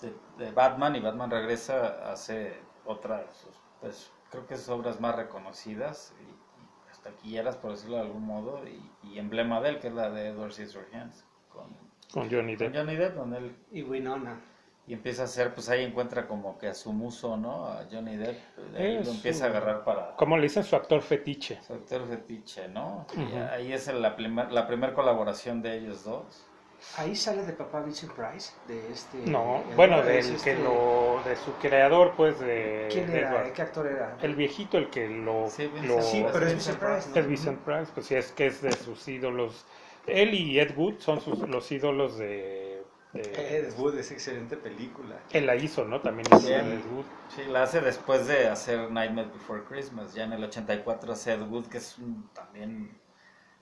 [0.00, 3.46] de- de Batman y Batman regresa hace otras,
[3.80, 8.26] pues creo que sus obras más reconocidas y, y hasta taquilleras, por decirlo de algún
[8.26, 11.76] modo, y, y emblema de él, que es la de Edward Scissorhands, con,
[12.12, 12.76] Con Johnny con Depp.
[12.76, 14.40] Johnny Depp, donde él Y Winona.
[14.86, 17.66] Y empieza a hacer, pues ahí encuentra como que a su muso, ¿no?
[17.66, 18.36] A Johnny Depp,
[18.72, 21.60] de ahí Es lo empieza a su- agarrar para Como le dicen su actor fetiche.
[21.66, 23.06] su actor fetiche, ¿no?
[23.16, 23.36] Y Ujú.
[23.52, 26.46] ahí es la primera la primer colaboración de ellos dos.
[26.98, 29.18] Ahí sale de papá Vincent Price, de este...
[29.18, 33.30] No, el- bueno, del este- que lo, de su creador, pues, de, ¿Quién de era?
[33.30, 33.52] Edward.
[33.52, 34.16] ¿Qué actor era?
[34.20, 35.48] El viejito, el que lo...
[35.48, 37.08] Sí, Vincent- lo- Sí, pero es Vincent Vincent Price.
[37.10, 37.16] ¿no?
[37.20, 39.64] es Vincent Price, pues sí, es que es de sus ídolos
[40.08, 42.71] él y Ed Wood son sus, los ídolos de,
[43.12, 45.16] de- Ed Wood es excelente película.
[45.32, 46.00] Él la hizo, ¿no?
[46.00, 46.72] También hizo Bien.
[46.72, 47.04] Ed Wood.
[47.28, 50.14] Sí, la hace después de hacer Nightmare Before Christmas.
[50.14, 53.00] Ya en el 84 hace Ed Wood, que es un- también.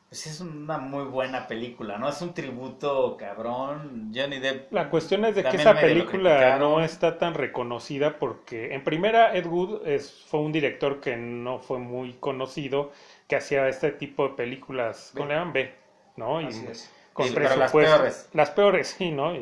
[0.09, 2.09] Pues es una muy buena película, ¿no?
[2.09, 4.11] Es un tributo cabrón.
[4.13, 4.73] Johnny Depp.
[4.73, 9.47] La cuestión es de que esa película no está tan reconocida porque, en primera, Ed
[9.47, 12.91] Wood es, fue un director que no fue muy conocido,
[13.29, 15.73] que hacía este tipo de películas, ¿cómo B.
[16.17, 16.41] ¿no?
[16.41, 16.91] Y Así es.
[17.13, 18.29] Con Y- pero las presupuesto- peores.
[18.33, 19.33] Las peores, sí, ¿no?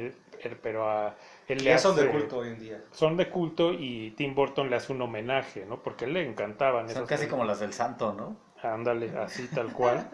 [0.63, 1.15] Pero a
[1.49, 2.81] él le Ya son de hace- culto hoy en día.
[2.93, 5.83] Son de culto y Tim Burton le hace un homenaje, ¿no?
[5.83, 7.31] Porque a él le encantaban Son esas casi películas.
[7.31, 8.37] como las del Santo, ¿no?
[8.63, 10.09] Ándale, así tal cual.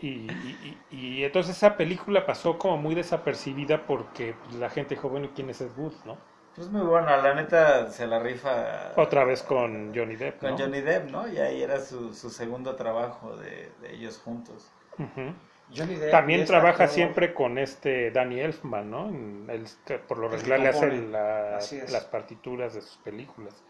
[0.00, 4.94] Y, y- y- y entonces esa película pasó como muy desapercibida porque pues, la gente
[4.94, 6.16] dijo, bueno, ¿y quién es Ed Wood, no?
[6.56, 8.92] Pues muy buena, la neta se la rifa.
[8.96, 10.58] Otra vez con Johnny Depp, Con ¿no?
[10.58, 11.28] Johnny Depp, ¿no?
[11.28, 14.70] Y ahí era su, su segundo trabajo de, de ellos juntos.
[14.98, 15.32] Ujú.
[15.74, 19.08] Johnny Depp También este trabaja actor- siempre con este Danny Elfman, ¿no?
[19.08, 21.58] En el- que por lo regular le hace la-
[21.90, 23.62] las partituras de sus películas.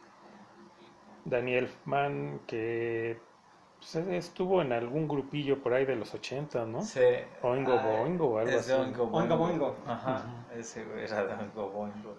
[1.25, 3.19] Danny Elfman, que
[3.79, 6.83] pues, estuvo en algún grupillo por ahí de los 80, ¿no?
[6.83, 7.01] Sí.
[7.43, 8.73] Oingo Ah, Boingo o algo es así.
[8.73, 9.77] Oingo Oingo Boingo.
[9.87, 10.23] Ajá,
[10.55, 12.15] ese güey era de Oingo Boingo.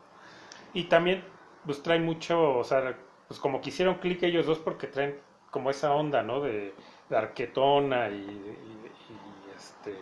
[0.74, 1.24] Y también,
[1.66, 2.96] pues trae mucho, o sea,
[3.28, 5.16] pues como que hicieron clic ellos dos porque traen
[5.52, 6.42] como esa onda, ¿no?
[6.42, 6.74] De,
[7.10, 8.81] de arquetona y,
[9.62, 9.96] este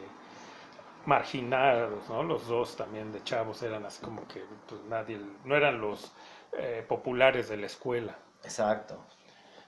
[1.06, 2.24] marginados, ¿no?
[2.24, 6.14] Los dos también de chavos eran así como que pues nadie, no eran los
[6.54, 8.18] eh, populares de la escuela.
[8.44, 8.98] Exacto.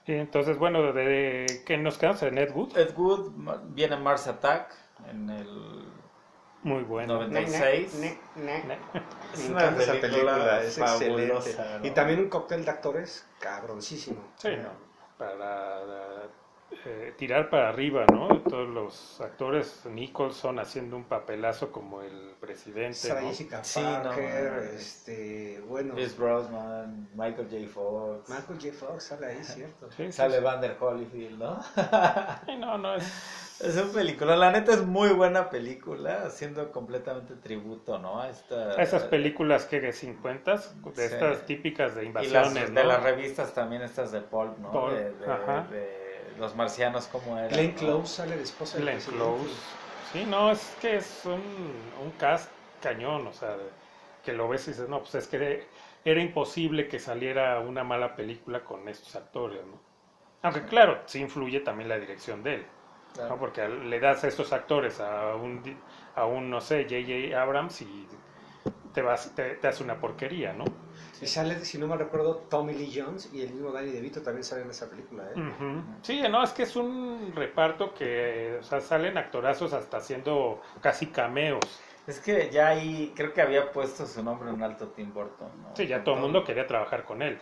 [0.06, 3.32] Y entonces, bueno, de que nos quedamos en Ed Wood, Ed Wood
[3.68, 4.74] viene Mars Attack
[5.08, 5.84] en el
[6.62, 7.14] muy bueno.
[7.14, 7.94] 96.
[7.94, 8.78] Ne, ne, ne.
[9.34, 11.78] Es una película película, es fabulosa, excelente.
[11.80, 11.86] ¿no?
[11.86, 14.22] Y también un cóctel de actores cabroncísimo.
[14.36, 14.70] Sí, ¿no?
[15.18, 16.21] Para
[16.84, 18.40] eh, tirar para arriba, ¿no?
[18.42, 23.32] Todos los actores, Nicholson haciendo un papelazo como el presidente, ¿no?
[23.32, 23.48] Sí,
[23.84, 27.68] Parker, este, bueno, Chris Brosnan, Michael J.
[27.72, 28.72] Fox, Michael J.
[28.72, 29.90] Fox sale ahí, ¿cierto?
[29.92, 30.42] Sí, sí, sale sí.
[30.44, 31.60] Vander Holyfield, ¿no?
[32.58, 33.04] No, no, es...
[33.62, 38.20] Es un película, la neta es muy buena película, haciendo completamente tributo, ¿no?
[38.20, 41.00] A esta, a Esas películas que de 50, de Sí.
[41.02, 42.80] estas típicas de y invasiones, las, ¿no?
[42.80, 44.72] de las revistas también estas de Pulp, ¿no?
[44.72, 45.68] Pulp, de, de- ajá.
[45.70, 46.01] de
[46.36, 47.50] los marcianos como eran.
[47.50, 47.74] Glenn ¿no?
[47.74, 49.04] Close sale de esposa Glenn presidente.
[49.04, 49.76] Close.
[50.00, 53.56] Sí, no, es que es un, un cast cañón, o sea,
[54.22, 55.68] que lo ves y dices, no, pues es que
[56.04, 59.80] era imposible que saliera una mala película con estos actores, ¿no?
[60.42, 62.66] Aunque claro, sí influye también la dirección de él,
[63.14, 63.28] Claro.
[63.28, 63.38] ¿no?
[63.38, 65.62] Porque le das a estos actores a un,
[66.14, 67.40] a un no sé, J.J.
[67.40, 68.08] Abrams y
[68.92, 70.64] te, vas, te, te hace una porquería, ¿no?
[71.22, 74.42] Y sale, si no me recuerdo, Tommy Lee Jones y el mismo Danny DeVito también
[74.42, 75.40] salen en esa película, ¿eh?
[76.02, 81.06] Sí, no, es que es un reparto que, o sea, salen actorazos hasta haciendo casi
[81.06, 81.80] cameos.
[82.08, 85.76] Es que ya ahí creo que había puesto su nombre en alto Tim Burton, ¿no?
[85.76, 87.38] Sí, ya todo el mundo quería trabajar con él.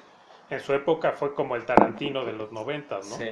[0.50, 3.16] En su época fue como el Tarantino de los noventas, ¿no?
[3.16, 3.30] Sí,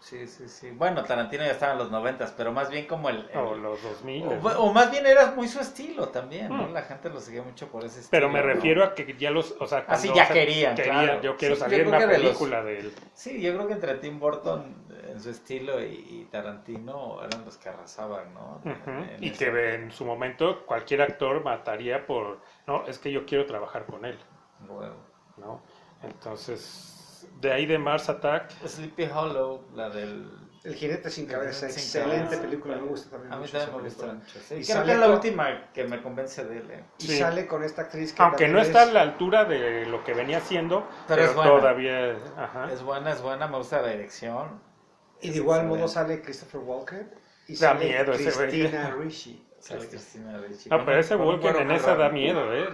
[0.00, 0.70] sí, sí, sí.
[0.70, 3.28] Bueno, Tarantino ya estaba en los noventas, pero más bien como el...
[3.30, 4.24] el- O los 2000.
[4.24, 6.68] o, o más bien era muy su estilo también, ¿no?
[6.68, 6.72] Mm.
[6.72, 8.10] La gente lo seguía mucho por ese estilo.
[8.10, 8.46] Pero me ¿no?
[8.46, 11.20] refiero a que ya los, o sea, sí, cuando, ya sea, querían, claro.
[11.22, 12.94] Yo quiero Sí, salir yo en una los- película de él.
[13.14, 17.56] Sí, yo creo que entre Tim Burton en su estilo y, y Tarantino eran los
[17.56, 18.60] que arrasaban, ¿no?
[19.20, 23.86] Y que en su momento cualquier actor mataría por, no, es que yo quiero trabajar
[23.86, 24.18] con él,
[24.68, 24.96] Huevo.
[25.38, 25.60] ¿no?
[26.02, 26.95] Entonces,
[27.40, 30.28] de ahí de Mars Attack, Sleepy Hollow, la del...
[30.64, 32.42] El jinete sin cabeza, Sin excelente cabeza.
[32.42, 34.38] película, me gusta también A mí mucho también me gusta mucho.
[34.40, 36.70] Sí, Y creo sale que es la con- última que me convence de él.
[36.72, 36.84] eh.
[36.98, 37.18] Y Sí.
[37.18, 40.40] sale con esta actriz que aunque no está a la altura de lo que venía
[40.40, 41.50] siendo, Pero pero, es buena.
[41.52, 42.72] todavía, ajá.
[42.72, 44.60] Es buena, es buena, me gusta la dirección.
[45.20, 47.14] Y de igual modo sale Christopher Walken
[47.46, 48.48] y Da sale miedo ese güey.
[48.50, 49.45] Cristina Ricci.
[49.88, 50.68] Cristina Ricci.
[50.68, 52.68] No, Con pero ese cuero en esa da miedo, ¿eh?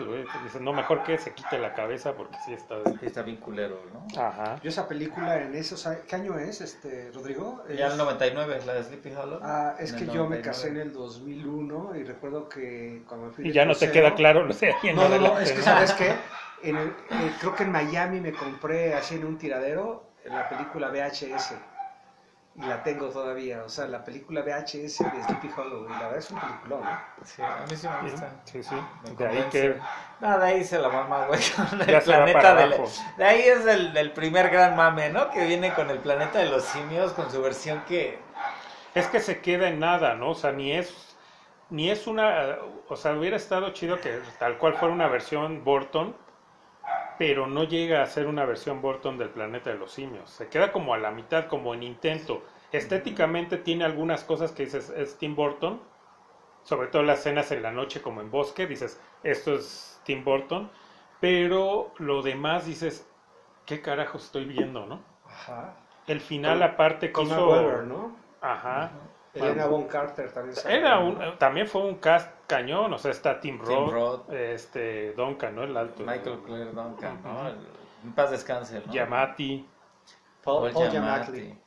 [0.44, 2.76] Dice, no, mejor que se quite la cabeza porque sí está...
[3.00, 4.20] Sí, Está bien culero, ¿no?
[4.20, 4.58] Ajá.
[4.62, 7.64] Yo esa película en esos años, ¿qué año es, este, Rodrigo?
[7.76, 9.40] Ya el 99, la de Sleepy Hollow.
[9.42, 10.42] Ah, es En que yo me 99.
[10.42, 13.92] casé en el 2001 y recuerdo que cuando me fui Y ya no te crucero-
[13.92, 16.14] queda claro, no sé, No, no, no, es que sabes qué,
[16.62, 20.48] en el- eh, creo que en Miami me compré así en un tiradero en la
[20.48, 21.54] película VHS
[22.54, 26.18] y la tengo todavía, o sea, la película VHS de Sleepy Hollow y la verdad
[26.18, 27.00] es un peliculón, ¿no?
[27.24, 28.42] Sí, a mí sí me gusta.
[28.44, 28.74] Sí, sí.
[29.02, 29.80] Me De ahí que
[30.20, 32.72] No, de ahí se la mama, güey, con el Ya se va planeta para del...
[32.74, 32.90] abajo.
[33.16, 35.30] De ahí es el, el primer gran mame, ¿no?
[35.30, 38.18] Que viene con el planeta de los simios, con su versión que...
[38.94, 40.30] es que se queda en nada, ¿no?
[40.30, 41.08] O sea, ni es
[41.70, 46.14] ni es una, o sea, hubiera estado chido que tal cual fuera una versión Burton,
[47.18, 50.30] pero no llega a ser una versión Burton del planeta de los simios.
[50.30, 52.42] Se queda como a la mitad, como en intento.
[52.72, 55.80] Estéticamente tiene algunas cosas que dices es Tim Burton,
[56.62, 60.70] sobre todo las escenas en la noche como en bosque, dices, esto es Tim Burton,
[61.20, 63.06] pero lo demás dices,
[63.66, 65.00] ¿qué carajo estoy viendo, no?
[65.26, 65.74] Ajá.
[66.06, 67.28] El final Con- aparte Con.
[67.28, 68.16] Mark Webber, ¿no?
[68.40, 68.90] Ajá.
[69.34, 70.56] Elena Von Carter también.
[70.68, 74.32] Era un, también fue un cast cañón, o sea, está Tim Tim Roth, Roth.
[74.32, 75.62] este, Duncan, ¿no?
[75.64, 76.02] El alto.
[76.04, 77.48] Michael Clare Duncan, ¿no?
[77.48, 77.56] El-
[78.04, 78.92] en paz descanse, ¿no?
[78.92, 79.66] Yamati,
[80.42, 81.32] Paul, Paul Paul Giamatti.
[81.32, 81.58] Giamatti.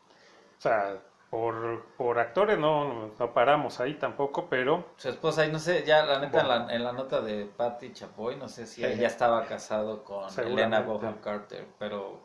[0.58, 0.98] o sea,
[1.30, 6.06] por, por actores no, no paramos ahí tampoco, pero Su esposa, y no sé, ya
[6.06, 6.66] la neta, en Bueno.
[6.68, 8.96] la, en la nota de Patty Chapoy, no sé si Sí.
[9.00, 10.26] ya estaba casado con.
[10.40, 12.20] Elena Bonham Carter, pero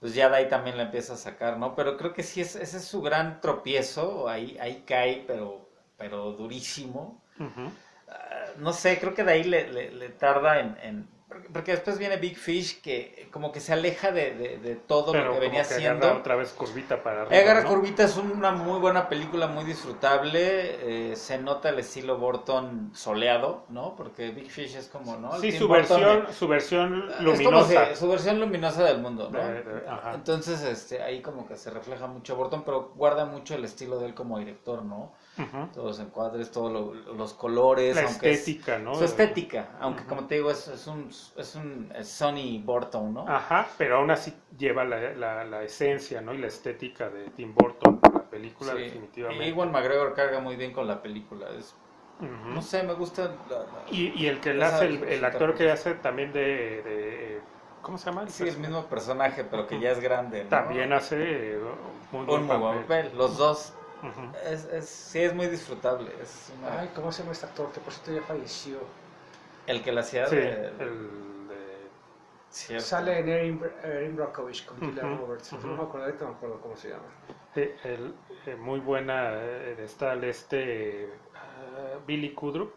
[0.00, 1.74] pues ya de ahí también la empieza a sacar, ¿no?
[1.74, 6.32] Pero creo que sí, es, ese es su gran tropiezo, ahí, ahí cae, pero, pero
[6.32, 7.20] durísimo.
[8.08, 11.08] Ah, no sé, creo que de ahí le, le- le tarda en, en-
[11.52, 15.24] porque- después viene Big Fish, que como que se aleja de, de- de todo pero
[15.26, 16.06] lo que como venía haciendo.
[16.06, 17.68] agarra otra vez curvita para arriba, Agarra ¿no?
[17.68, 21.10] Curvita es una muy buena película, muy disfrutable.
[21.12, 23.94] eh, se nota el estilo Burton soleado, ¿no?
[23.96, 25.34] Porque Big Fish es como, ¿no?
[25.34, 27.88] El Sí, Tim su Burton versión, de- su versión es como luminosa.
[27.88, 29.38] que su versión luminosa del mundo, ¿no?
[29.38, 30.14] De- de- ajá.
[30.14, 34.06] Entonces, este, ahí como que se refleja mucho Burton, pero guarda mucho el estilo de
[34.06, 35.12] él como director, ¿no?
[35.38, 35.68] Ujú.
[35.72, 38.94] Todos los encuadres, todos lo- los colores, La aunque es- estética, ¿no?
[38.94, 40.08] su estética, aunque Ujú.
[40.08, 43.28] como te digo, es, es un, es un es Sonny Burton, ¿no?
[43.28, 46.32] Ajá, pero aún así lleva la, la, la esencia, ¿no?
[46.34, 48.78] Y la estética de Tim Burton, la película Sí.
[48.82, 49.44] definitivamente.
[49.46, 51.46] Y Ewan McGregor carga muy bien con la película.
[51.58, 51.74] Es.
[52.20, 53.22] No sé, me gusta.
[53.48, 55.58] la- la- Y, y el que le hace, el, el actor pues.
[55.58, 56.40] que hace también de,
[56.82, 57.40] de-
[57.80, 58.28] ¿cómo se llama?
[58.28, 60.42] Sí, el mismo personaje, pero que ya es grande.
[60.44, 60.50] ¿no?
[60.50, 61.16] También hace
[62.12, 63.04] muy buen un muy buen papel.
[63.06, 63.18] papel.
[63.18, 63.72] Los dos.
[64.46, 66.10] Es, es, sí, es muy disfrutable.
[66.22, 67.70] Es una- Ay, ¿cómo se llama este actor?
[67.72, 68.78] Que por cierto ya falleció.
[69.68, 71.56] El que la hacía Sí, de- el de...
[72.50, 72.84] cierto.
[72.86, 75.52] Sale en Erin, Erin Brockovich con Julia Ujú, Roberts.
[75.52, 75.66] ujú.
[75.68, 77.04] No me acuerdo, ahorita no me acuerdo cómo se llama.
[77.54, 78.14] Sí, el,
[78.46, 82.72] eh, muy buena eh, está el este ah, Billy Kudrup,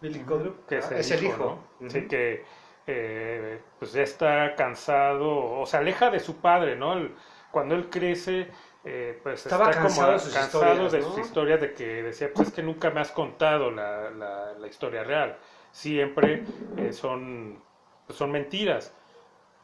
[0.00, 0.66] Billy Crudup.
[0.68, 1.58] que es Ah, el es el hijo, hijo.
[1.80, 1.90] ¿no?
[1.90, 2.44] Sí, que
[2.86, 6.94] eh, pues ya está cansado, o se aleja de su padre, ¿no?
[6.94, 7.14] El-
[7.52, 8.48] cuando él crece,
[8.84, 12.02] eh, pues Estaba está cansado como de sus cansado historias, de sus historias, de que
[12.02, 15.38] decía, pues es que nunca me has contado la, la, la historia real,
[15.76, 16.42] siempre
[16.78, 17.62] eh, son,
[18.06, 18.94] pues, son mentiras.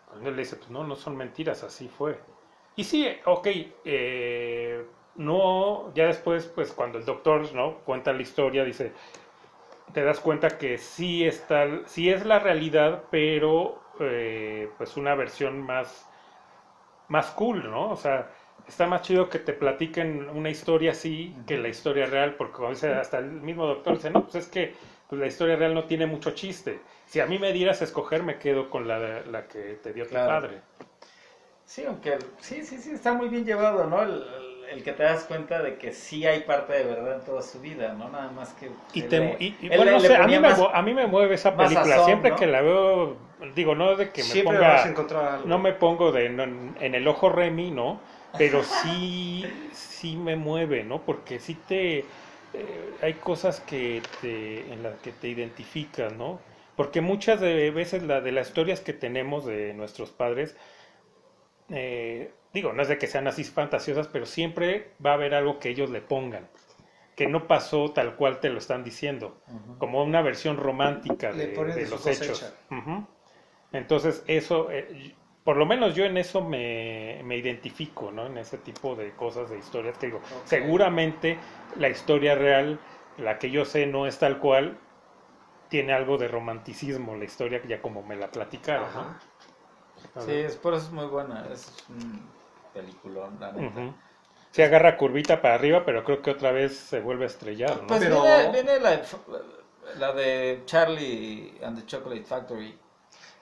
[0.06, 2.18] Cuando él le dice, pues no, no son mentiras, así fue.
[2.76, 3.48] Y sí, ok,
[3.84, 4.84] eh,
[5.16, 7.78] no, ya después, pues cuando el doctor, ¿no?
[7.78, 8.92] Cuenta la historia, dice,
[9.94, 15.62] te das cuenta que sí está, sí es la realidad, pero eh, pues una versión
[15.62, 16.06] más,
[17.08, 17.90] más cool, ¿no?
[17.90, 18.30] O sea,
[18.68, 22.70] está más chido que te platiquen una historia así que la historia real, porque como
[22.70, 24.74] dice, hasta el mismo doctor dice, no, pues es que
[25.12, 26.80] pues, la historia real no tiene mucho chiste.
[27.04, 30.06] Si a mí me dieras a escoger, me quedo con la, la que te dio
[30.06, 30.20] Claro.
[30.22, 30.62] tu padre.
[31.64, 34.02] Sí, aunque sí, sí, sí, está muy bien llevado, ¿no?
[34.02, 37.24] El, el- el que te das cuenta de que sí hay parte de verdad en
[37.26, 38.08] toda su vida, ¿no?
[38.08, 38.70] Nada más que...
[38.94, 39.18] Y, te-
[39.76, 41.98] bueno, no sé, a mí, me, a mí me mueve esa película.
[41.98, 42.36] Siempre ¿no?
[42.36, 43.16] que la veo,
[43.54, 44.72] digo, no de que me Siempre ponga...
[44.74, 45.48] vas a encontrar algo.
[45.48, 48.00] No me pongo de, no, en el ojo Remy, ¿no?
[48.36, 51.04] Pero sí, sí me mueve, ¿no?
[51.04, 52.06] Porque sí te...
[52.54, 56.40] eh, hay cosas que te, en las que te identificas, ¿no?
[56.76, 60.56] Porque muchas de veces la, de las historias que tenemos de nuestros padres,
[61.70, 65.58] eh, digo, no es de que sean así fantasiosas, pero siempre va a haber algo
[65.58, 66.48] que ellos le pongan,
[67.14, 69.40] que no pasó tal cual te lo están diciendo
[69.78, 71.54] como una versión romántica de,
[71.88, 72.24] los cosecha.
[72.24, 72.54] hechos.
[73.72, 75.14] Entonces, eso, eh,
[75.44, 78.26] por lo menos yo en eso me, me identifico, ¿no?
[78.26, 81.38] En ese tipo de cosas, de historias que digo, seguramente
[81.76, 82.78] la historia real,
[83.18, 84.78] la que yo sé no es tal cual,
[85.68, 88.84] tiene algo de romanticismo, la historia ya como me la platicaron.
[88.84, 89.18] Ajá.
[90.20, 92.20] Sí, es, por eso es muy buena, es un
[92.74, 93.94] peliculón, la neta.
[94.50, 97.86] Se agarra curvita para arriba, pero creo que otra vez se vuelve a estrellar, ¿no?
[97.86, 99.00] Pues Pero- viene, viene la,
[99.98, 102.78] la de Charlie and the Chocolate Factory.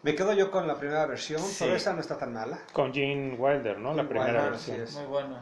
[0.02, 1.56] Me quedo yo con la primera versión, Sí.
[1.64, 2.58] pero esa no está tan mala.
[2.72, 3.92] Con Gene Wilder, ¿no?
[3.94, 5.02] La primera Wilder, versión.
[5.02, 5.40] Muy buena.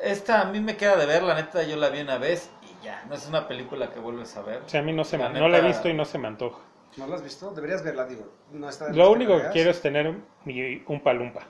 [0.00, 2.84] Esta a mí me queda de ver, la neta yo la vi una vez y
[2.84, 4.62] ya, no es una película que vuelves a ver.
[4.64, 6.04] O sea, a mí no se me, La no la he neta- visto y no
[6.04, 6.58] se me antoja.
[6.96, 7.50] ¿No la has visto?
[7.50, 8.24] Deberías verla, digo.
[8.52, 9.52] No está de Lo único que veas.
[9.52, 10.14] quiero es tener
[10.44, 11.42] mi un palumpa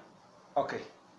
[0.54, 0.74] Ok.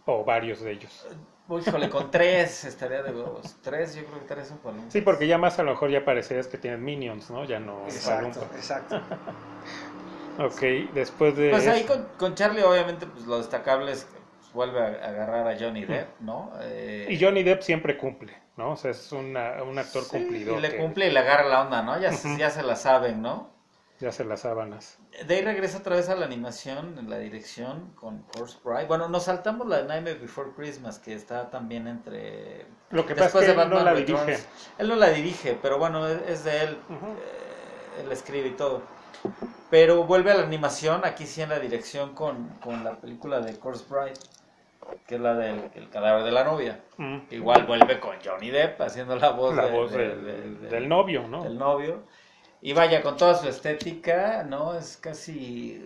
[0.06, 1.08] o varios de ellos.
[1.48, 3.56] Uy, Híjole, con tres estaría de huevos.
[3.62, 4.92] Tres, yo creo que tres son palumpas.
[4.94, 7.44] Sí, porque ya más a lo mejor ya parecerías que tienes minions, ¿no?
[7.46, 8.56] Ya no Exacto, palumpa.
[8.56, 9.02] exacto.
[10.40, 10.62] Ok,
[10.94, 14.80] después de Pues ahí con, con Charlie, obviamente, pues lo destacable es que pues, vuelve
[14.82, 16.52] a agarrar a Johnny Depp, ¿no?
[16.62, 18.72] Eh, y Johnny Depp siempre cumple, ¿no?
[18.72, 20.58] O sea, es una- un actor sí, cumplidor.
[20.58, 22.00] Y le que- cumple y le agarra la onda, ¿no?
[22.00, 22.38] Ya, se- Ujú.
[22.38, 23.54] ya se la saben, ¿no?
[24.02, 24.98] Ya se las sábanas.
[25.26, 28.88] De ahí regresa otra vez a la animación, en la dirección, con Horse Bride.
[28.88, 32.66] Bueno, nos saltamos la de Nightmare Before Christmas, que está también entre...
[32.90, 34.38] Lo que pasa es que él no la dirige.
[34.80, 36.78] Él no la dirige, pero bueno, es de él.
[36.92, 38.82] Eh, él escribe y todo.
[39.76, 43.60] Pero vuelve a la animación, aquí sí en la dirección con, con la película de
[43.60, 44.14] Corpse Bride,
[45.06, 46.80] que es la del el cadáver de la novia.
[46.96, 47.18] Mm.
[47.32, 50.70] Igual vuelve con Johnny Depp haciendo la voz, La de- voz de- del, de- de-
[50.70, 51.44] del novio, ¿no?
[51.44, 52.04] del novio.
[52.62, 54.76] Y vaya, con toda su estética, ¿no?
[54.78, 55.86] Es casi...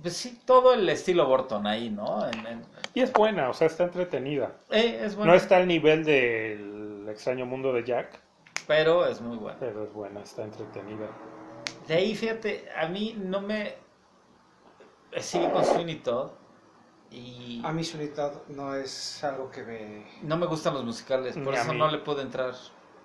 [0.00, 2.28] Pues sí, todo el estilo Burton ahí, ¿no?
[2.28, 2.62] En- en-
[2.94, 4.52] Y es buena, o sea, está entretenida.
[4.70, 8.20] eh, es No está al nivel del extraño mundo de Jack,
[8.68, 9.56] pero es muy bueno.
[9.58, 11.08] pero es buena, está entretenida.
[11.86, 13.76] De ahí, fíjate, a mí no me...
[15.20, 16.30] Sigue con Sweeney Todd
[17.10, 20.06] y A mí Sweeney Todd no es algo que me...
[20.22, 22.54] no me gustan los musicales, por Ni eso no le pude entrar.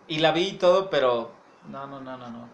[0.08, 1.32] Y la vi y todo, pero
[1.68, 2.50] no, no, no, no, no.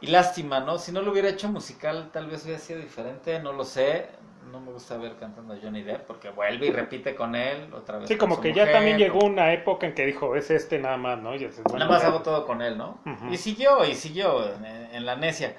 [0.00, 0.78] Y lástima, ¿no?
[0.78, 4.08] Si no lo hubiera hecho musical, tal vez hubiera sido diferente, no lo sé.
[4.50, 7.98] No me gusta ver cantando a Johnny Depp porque vuelve y repite con él otra
[7.98, 8.08] vez.
[8.08, 11.18] Sí, como que ya también llegó una época en que dijo, es este nada más,
[11.20, 11.34] ¿no?
[11.34, 12.98] Y bueno, Nada más hago todo con él, ¿no?
[13.30, 15.54] Y siguió, y siguió en, en la necia.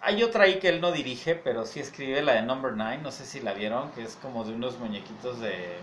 [0.00, 3.10] Hay otra ahí que él no dirige, pero sí escribe, la de Number Nine, no
[3.10, 5.78] sé si la vieron, que es como de unos muñequitos de...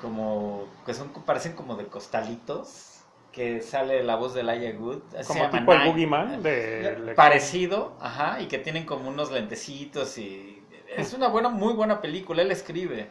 [0.00, 0.68] como...
[0.86, 2.97] que son parecen como de costalitos,
[3.32, 5.02] que sale la voz de Laia Good.
[5.26, 5.84] Como tipo el.
[5.84, 7.12] Boogeyman de...
[7.14, 10.62] Parecido, ajá, y que tienen como unos lentecitos y...
[10.96, 13.08] Es una buena, muy buena película, él escribe.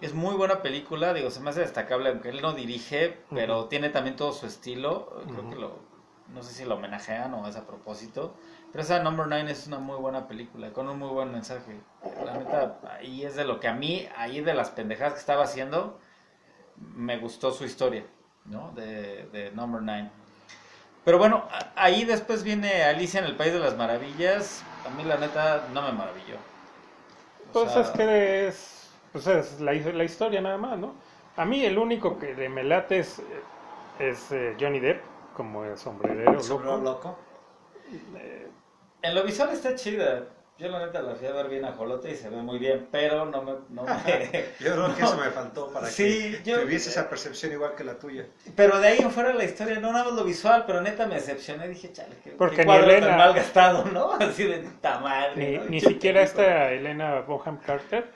[0.00, 3.88] Es muy buena película, digo, se me hace destacable, aunque él no dirige, pero tiene
[3.88, 5.22] también todo su estilo.
[5.28, 5.78] Creo que lo,
[6.34, 8.34] no sé si lo homenajean o es a propósito.
[8.72, 11.80] Pero esa Number Nine es una muy buena película, con un muy buen mensaje.
[12.24, 15.44] La neta, ahí es de lo que a mí, ahí de las pendejadas que estaba
[15.44, 16.00] haciendo,
[16.76, 18.04] me gustó su historia,
[18.44, 18.72] ¿no?
[18.72, 20.10] De, de Number Nine.
[21.04, 24.66] Pero bueno, ahí después viene Alicia en el País de las Maravillas.
[24.84, 26.38] A mí la neta no me maravilló.
[27.52, 30.94] O Pues sea, es que es, pues es la, la historia nada más, ¿no?
[31.36, 33.22] A mí el único que de me late es,
[33.98, 35.02] es eh, Johnny Depp,
[35.34, 36.64] como el sombrerero loco.
[36.64, 37.18] lo loco.
[39.02, 40.26] En lo visual está chida.
[40.56, 42.86] Yo la neta la fui a ver bien a Jolote y se ve muy bien,
[42.92, 43.52] pero no me...
[43.70, 43.90] No me...
[44.60, 45.06] Yo creo que No.
[45.08, 48.24] eso me faltó para Sí, que yo- tuviese esa percepción igual que la tuya.
[48.54, 51.16] Pero de ahí en fuera la historia, no nada más lo visual, pero neta me
[51.16, 51.66] decepcioné.
[51.68, 54.12] Dije, chale, qué, Porque qué ni cuadro tan Elena- mal gastado, ¿no?
[54.20, 55.32] Así de puta madre.
[55.50, 55.64] Ni, ¿no?
[55.64, 58.06] ni siquiera esta Elena Bonham Carter,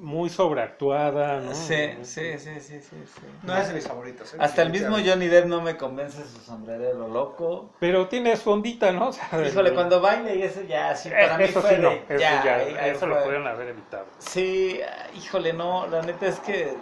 [0.00, 1.54] muy sobreactuada, ¿no?
[1.54, 3.26] Sí, sí, sí, sí, sí, sí.
[3.44, 4.32] No es de mis favoritos.
[4.34, 4.36] ¿eh?
[4.40, 4.96] Hasta el mismo.
[5.04, 7.70] Johnny Depp no me convence su sombrerero loco.
[7.78, 9.08] Pero tiene su ondita, ¿no?
[9.10, 11.82] O sea, Híjole, cuando baila y eso ya, sí, Eh, para mí eso fue sí
[11.82, 14.06] no, de- eso ya, eso lo pudieron haber evitado.
[14.18, 16.72] Sí, ah, híjole, no, la neta es que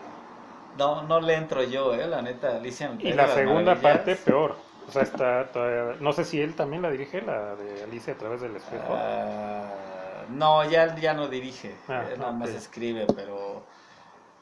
[0.77, 2.91] no, no le entro yo, eh, la neta, Alicia.
[2.99, 4.57] Y la segunda parte peor.
[4.89, 8.17] O sea, está todavía, no sé si él también la dirige, la de Alicia a
[8.17, 8.95] través del espejo.
[8.95, 9.88] Ah,
[10.31, 13.65] no, ya, ya no dirige, Ah, nada más escribe, pero...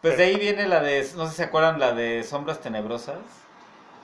[0.03, 3.17] Pues de ahí viene la de, no sé si se acuerdan, la de Sombras Tenebrosas.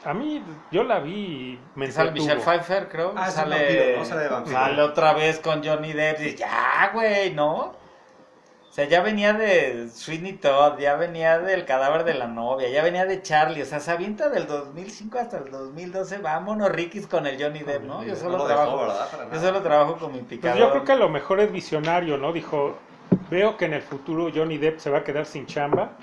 [0.05, 2.11] A mí, yo la vi me sale.
[2.11, 3.13] Michelle Pfeiffer, creo.
[3.17, 4.05] Ah, es un sale, vampiro, ¿no?
[4.05, 4.57] Sale de vampiro.
[4.59, 6.21] sale otra vez con Johnny Depp.
[6.23, 7.73] Y ya, güey, ¿no?
[8.73, 12.83] O sea, ya venía de Sweeney Todd, ya venía del cadáver de la novia, ya
[12.83, 13.61] venía de Charlie.
[13.61, 16.17] O sea, se avienta del 2005 hasta el 2012.
[16.17, 18.03] Vámonos, Rikis, con el Johnny Depp, ¿no?
[18.03, 19.11] Yo solo lo dejó, trabajo.
[19.11, 22.17] Para Yo solo trabajo con mi Pues yo creo que a lo mejor es visionario,
[22.17, 22.33] ¿no?
[22.33, 22.79] Dijo,
[23.31, 25.99] veo que en el futuro Johnny Depp se va a quedar sin chamba.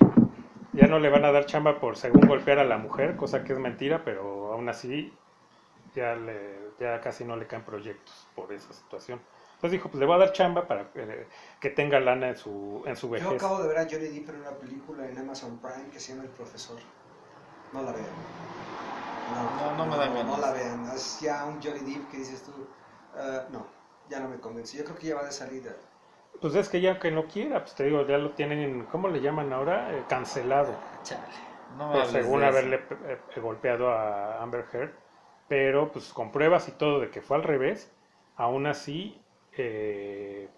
[0.73, 3.53] Ya no le van a dar chamba por según golpear a la mujer, cosa que
[3.53, 5.11] es mentira, pero aún así
[5.95, 9.19] ya, le, ya casi no le caen proyectos por esa situación.
[9.59, 11.27] Entonces dijo, pues le voy a dar chamba para que,
[11.59, 13.33] que tenga lana en su, en su Yo vejez.
[13.33, 16.23] acabo de ver a Johnny Depp en una película en Amazon Prime que se llama
[16.23, 16.77] El Profesor.
[17.73, 18.05] No la vean.
[19.59, 20.37] No, no me dan ganas.
[20.37, 20.89] No la vean.
[20.95, 22.53] Es ya un Johnny Depp que dices tú.
[23.17, 23.67] "Ah, no,
[24.09, 24.77] ya no me convence.
[24.77, 25.71] Yo creo que ya va de salida.
[26.39, 29.19] Pues es que ya que no quiera, pues te digo, ya lo tienen, ¿cómo le
[29.19, 29.93] llaman ahora?
[29.93, 30.73] Eh, cancelado.
[31.03, 31.21] Chale,
[31.77, 34.93] no hables según haberle eh, eh, golpeado a Amber Heard,
[35.49, 37.91] pero pues con pruebas y todo de que fue al revés,
[38.37, 39.21] aún así
[39.61, 40.49] eh,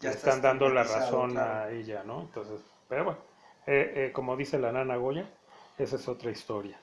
[0.00, 1.50] Ya le está están dando la razón claro.
[1.52, 2.20] a ella, ¿no?
[2.22, 3.18] Entonces, pero bueno,
[3.66, 5.26] eh, eh, como dice la nana Goya,
[5.78, 6.78] esa es otra historia.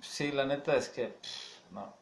[0.00, 1.92] Sí, la neta es que pff, no.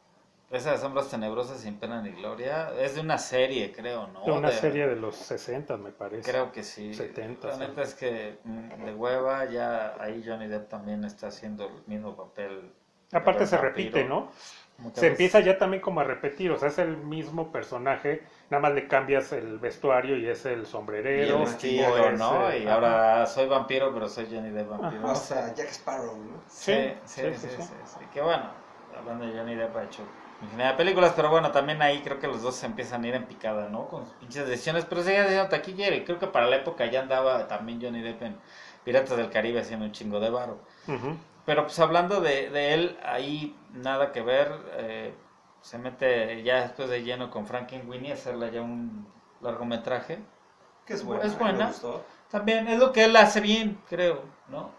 [0.51, 4.25] Esa de Sombras Tenebrosas sin pena ni gloria es de una serie, creo, ¿no?
[4.25, 6.31] De una De- serie de los 60, me parece.
[6.31, 6.93] Creo que sí.
[6.93, 7.59] 70, la sí.
[7.59, 12.15] neta es que mm, de hueva ya ahí Johnny Depp también está haciendo el mismo
[12.15, 12.71] papel.
[13.11, 13.69] Aparte se vampiro.
[13.69, 14.31] repite, ¿no?
[14.93, 18.61] Se veces- empieza ya también como a repetir, o sea, es el mismo personaje, nada
[18.61, 21.35] más le cambias el vestuario y es el y sombrerero.
[21.35, 22.49] el vestido, es, ¿no?
[22.51, 25.05] eh, y ahora soy vampiro, pero soy Johnny Depp vampiro.
[25.05, 26.43] O O sea, Jack Sparrow, ¿no?
[26.47, 26.73] sí,
[27.05, 27.99] sí, sí, sí, sí, sí, sí.
[27.99, 28.05] sí.
[28.11, 28.53] Que bueno,
[28.95, 30.11] hablando de Johnny Depp ha hecho
[30.41, 33.15] infinidad de películas, pero bueno, también ahí creo que los dos se empiezan a ir
[33.15, 33.87] en picada, ¿no?
[33.87, 37.01] Con sus pinches decisiones, pero sigue siendo taquillero y creo que para la época ya
[37.01, 38.41] andaba también Johnny Depp en
[38.83, 40.63] Piratas del Caribe haciendo un chingo de varo.
[40.87, 41.15] Ujú.
[41.49, 45.13] Pero pues hablando de, de él, ahí nada que ver, eh,
[45.61, 49.07] se mete ya después de lleno con Frankenweenie a hacerle ya un
[49.41, 50.19] largometraje.
[50.85, 51.23] Que es buena.
[51.25, 51.73] Es buena.
[52.29, 54.71] También es lo que él hace bien, creo, ¿no?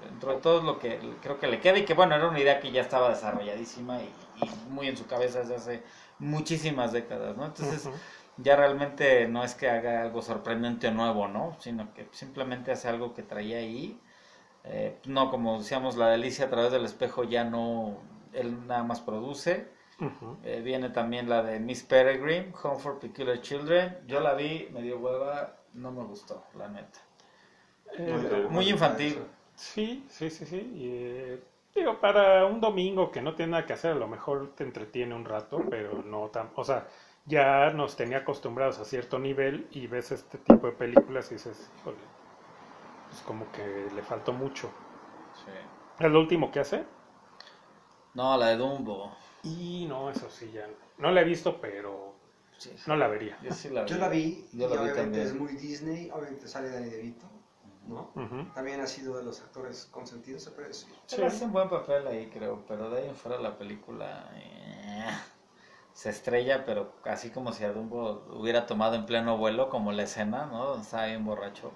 [0.00, 2.40] Dentro de todo es lo que creo que le queda y que bueno, era una
[2.40, 5.84] idea que ya estaba desarrolladísima y, y muy en su cabeza desde hace
[6.18, 7.46] muchísimas décadas, ¿no?
[7.46, 7.90] Entonces
[8.36, 11.56] ya realmente no es que haga algo sorprendente o nuevo, ¿no?
[11.60, 14.00] Sino que simplemente hace algo que traía ahí.
[14.64, 17.98] Eh, no, como decíamos, la delicia a través del espejo ya no,
[18.32, 19.68] él nada más produce.
[20.42, 23.98] Eh, viene también la de Miss Peregrine, Home for Peculiar Children.
[24.08, 26.98] Yo la vi, me dio hueva, no me gustó, la neta.
[27.98, 29.18] Eh, Muy infantil.
[29.54, 30.72] Sí, sí, sí, sí.
[30.74, 31.42] Y, eh,
[31.74, 35.14] digo, para un domingo que no tiene nada que hacer, a lo mejor te entretiene
[35.14, 36.50] un rato, pero no tan...
[36.56, 36.88] O sea,
[37.26, 41.70] ya nos tenía acostumbrados a cierto nivel y ves este tipo de películas y dices,
[41.80, 41.96] híjole,
[43.12, 44.70] pues como que le faltó mucho.
[45.98, 46.84] ¿Es lo último que hace?
[48.14, 49.12] No, la de Dumbo.
[49.42, 52.14] Y no, eso sí, ya no la he visto, pero
[52.56, 53.36] Sí, no la vería.
[53.42, 53.90] yo sí la vi.
[53.90, 55.26] Yo la vi Yo y la vi obviamente también.
[55.26, 56.10] es muy Disney.
[56.10, 57.26] Obviamente sale Danny DeVito,
[57.88, 58.10] ¿no?
[58.54, 60.88] También ha sido de los actores consentidos, se puede decir.
[61.10, 65.06] Él hace un buen papel ahí, creo, pero de ahí en fuera la película eh,
[65.92, 70.04] se estrella, pero así como si a Dumbo hubiera tomado en pleno vuelo, como la
[70.04, 70.64] escena, ¿no?
[70.66, 71.72] Donde estaba bien borracho.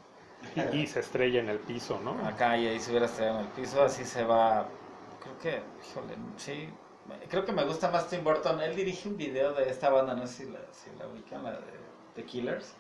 [0.55, 2.13] Y, y se estrella en el piso, ¿no?
[2.27, 4.67] Acá y ahí se hubiera estrellado en el piso, así se va.
[5.23, 6.69] Creo que, híjole, sí.
[7.29, 8.61] Creo que me gusta más Tim Burton.
[8.61, 11.53] Él dirige un video de esta banda, no sé si la, si la ubican, la
[11.53, 11.59] de
[12.15, 12.75] The Killers.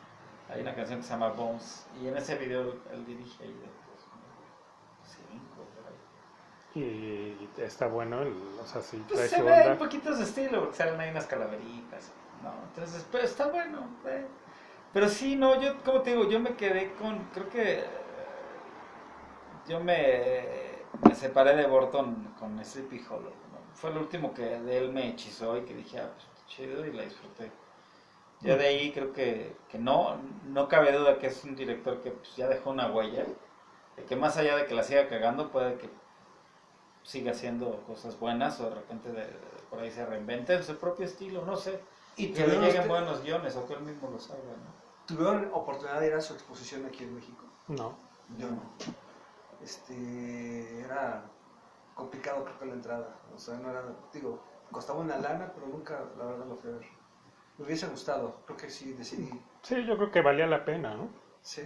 [0.48, 1.86] Hay una canción que se llama Bones.
[2.00, 4.06] Y en ese video él, dirige ahí de pues.
[6.74, 9.78] Y está bueno, el, o sea, sí Pues trae se ve onda.
[9.78, 12.12] poquitos de estilo, porque salen ahí unas calaveritas,
[12.42, 12.52] ¿no?
[12.68, 13.88] Entonces, pues está bueno.
[14.06, 14.26] eh.
[14.96, 17.84] Pero sí, no, yo, como te digo, yo me quedé con, creo que
[19.68, 20.42] yo me,
[21.06, 23.24] me separé de Burton con Sleepy Hollow.
[23.24, 23.74] ¿no?
[23.74, 26.94] Fue el último que de él me hechizó y que dije, ah, pues chido y
[26.94, 27.52] la disfruté.
[28.40, 30.16] Ya de ahí creo que, que no,
[30.46, 33.26] no cabe duda que es un director que pues, ya dejó una huella,
[33.98, 35.90] de que más allá de que la siga cagando, puede que
[37.02, 40.78] siga haciendo cosas buenas o de repente de- de- por ahí se reinvente en su
[40.78, 41.80] propio estilo, no sé.
[42.16, 44.85] Y Que le lleguen usted- buenos guiones o que él mismo los haga, ¿no?
[45.06, 47.44] ¿Tuvieron oportunidad de ir a su exposición aquí en México?
[47.68, 47.96] No.
[48.38, 48.62] Yo no.
[49.62, 51.24] Este, era
[51.94, 53.20] complicado creo que la entrada.
[53.34, 53.82] O sea, no era,
[54.12, 56.86] digo, costaba una lana, pero nunca, la verdad, lo fui a ver.
[57.58, 59.30] Me hubiese gustado, creo que sí, decidí.
[59.62, 61.08] Sí, yo creo que valía la pena, ¿no?
[61.40, 61.62] Sí.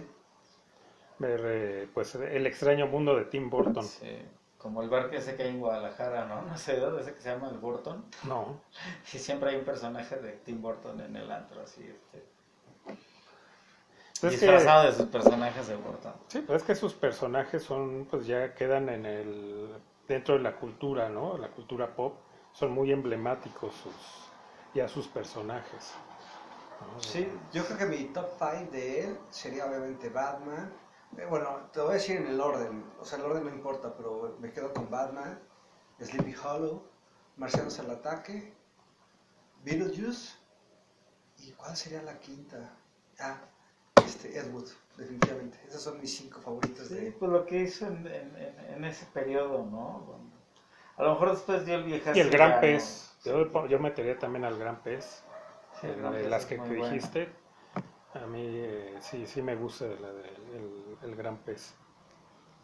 [1.19, 3.83] Ver, eh, pues, el extraño mundo de Tim Burton.
[3.83, 4.25] Sí,
[4.57, 6.43] como el bar que sé que hay en Guadalajara, ¿no?
[6.43, 8.05] No sé de dónde, ese que se llama el Burton.
[8.27, 8.61] No.
[9.13, 12.23] Y siempre hay un personaje de Tim Burton en el antro, así, este.
[14.23, 16.13] Es que, disfrazado de sus personajes de Burton.
[16.27, 20.55] sí, pues es que sus personajes son, pues ya quedan en el, dentro de la
[20.55, 21.37] cultura, ¿no?
[21.37, 22.15] La cultura pop.
[22.53, 23.95] Son muy emblemáticos sus,
[24.75, 25.93] ya sus personajes.
[26.81, 27.01] ¿no?
[27.01, 30.71] Sí, yo creo que mi top 5 de él sería obviamente Batman.
[31.17, 33.93] Eh, bueno, te voy a decir en el orden, o sea, el orden no importa,
[33.95, 35.39] pero me quedo con Batman,
[35.99, 36.83] Sleepy Hollow,
[37.37, 38.53] Marcianos al ataque,
[39.63, 40.35] Beetlejuice,
[41.39, 42.77] ¿y cuál sería la quinta?
[43.19, 43.41] Ah,
[44.11, 45.57] este, Ed Wood, definitivamente.
[45.67, 47.13] Esos son mis cinco favoritos de Sí, él.
[47.19, 50.19] pues lo que hizo en, en, en- en ese periodo, ¿no?
[50.97, 52.17] A lo mejor después dio el viejazo.
[52.17, 53.11] Y el gran pez.
[53.25, 55.23] Yo, yo metería también al gran pez.
[55.79, 57.29] Sí, el de pez las que, dijiste.
[58.13, 61.73] A mí eh, sí, sí me gusta la del el, el gran pez.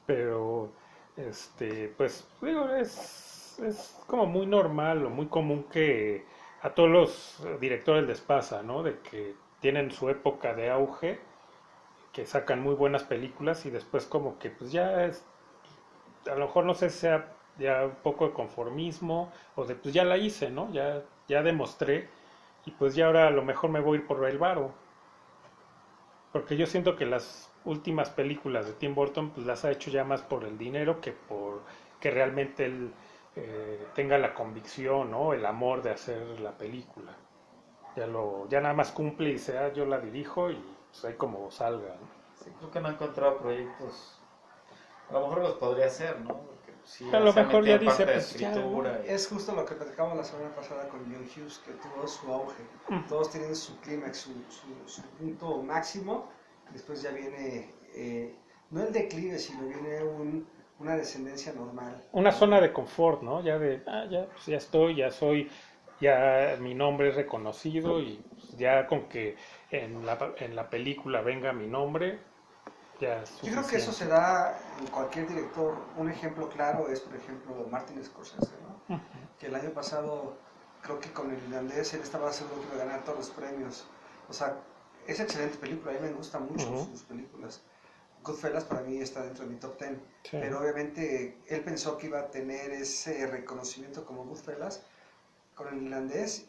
[0.05, 0.71] Pero,
[1.15, 6.25] este, pues, digo, es, es como muy normal o muy común que
[6.61, 8.83] a todos los directores les pasa, ¿no?
[8.83, 11.19] De que tienen su época de auge,
[12.17, 15.23] que sacan muy buenas películas y después como que pues ya es,
[16.25, 19.93] a lo mejor no sé si sea ya un poco de conformismo o de pues
[19.93, 20.71] ya la hice, ¿no?
[20.73, 22.09] Ya, ya demostré
[22.65, 24.71] y pues ya ahora a lo mejor me voy a ir por el varo.
[26.33, 30.03] Porque yo siento que las últimas películas de Tim Burton pues las ha hecho ya
[30.03, 31.61] más por el dinero que por
[31.99, 32.93] que realmente él
[33.35, 35.33] eh, tenga la convicción, ¿no?
[35.33, 37.15] El amor de hacer la película.
[37.95, 41.51] Ya lo, ya nada más cumple y ah, yo la dirijo y pues ahí como
[41.51, 42.07] salga, ¿no?
[42.43, 44.19] Sí, creo que no ha encontrado proyectos.
[45.09, 46.29] A lo mejor los podría hacer, ¿no?
[46.33, 50.17] Porque sí, A lo mejor ya dice, pues, ya, y- Es justo lo que platicamos
[50.17, 52.63] la semana pasada con John Hughes, que tuvo su auge.
[53.07, 56.29] Todos tienen su clímax, su, su- su punto máximo.
[56.73, 58.35] Después ya viene, eh,
[58.71, 60.47] no el declive, sino viene un,
[60.79, 62.03] una descendencia normal.
[62.11, 63.41] Una zona de confort, ¿no?
[63.41, 65.49] Ya de, ah, ya, pues ya estoy, ya soy,
[66.01, 69.37] ya mi nombre es reconocido y pues, ya con que
[69.71, 72.19] en la, en la película venga mi nombre,
[72.99, 75.77] ya es Yo creo que eso se da en cualquier director.
[75.97, 78.53] Un ejemplo claro es, por ejemplo, Martin Scorsese,
[78.87, 78.99] ¿no?
[79.39, 80.35] Que el año pasado
[80.81, 83.85] creo que con el irlandés él estaba seguro que iba a ganar todos los premios.
[84.29, 84.55] O sea,
[85.05, 86.85] es excelente película, a mí me gustan mucho Ujú.
[86.85, 87.61] sus películas.
[88.23, 89.91] Goodfellas para mí está dentro de mi top 10,
[90.23, 90.37] Sí.
[90.41, 94.83] pero obviamente él pensó que iba a tener ese reconocimiento como Goodfellas
[95.55, 96.47] con el irlandés,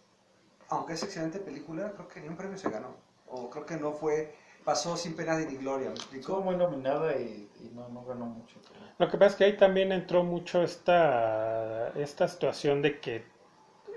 [0.70, 2.96] aunque es excelente película, creo que ni un premio se ganó,
[3.30, 6.40] o creo que no fue, pasó sin pena ni gloria, ¿me Estuvo explico?
[6.42, 8.60] muy nominada y, y no, no ganó mucho.
[8.68, 13.22] pero- Lo que pasa es que ahí también entró mucho esta, esta situación de que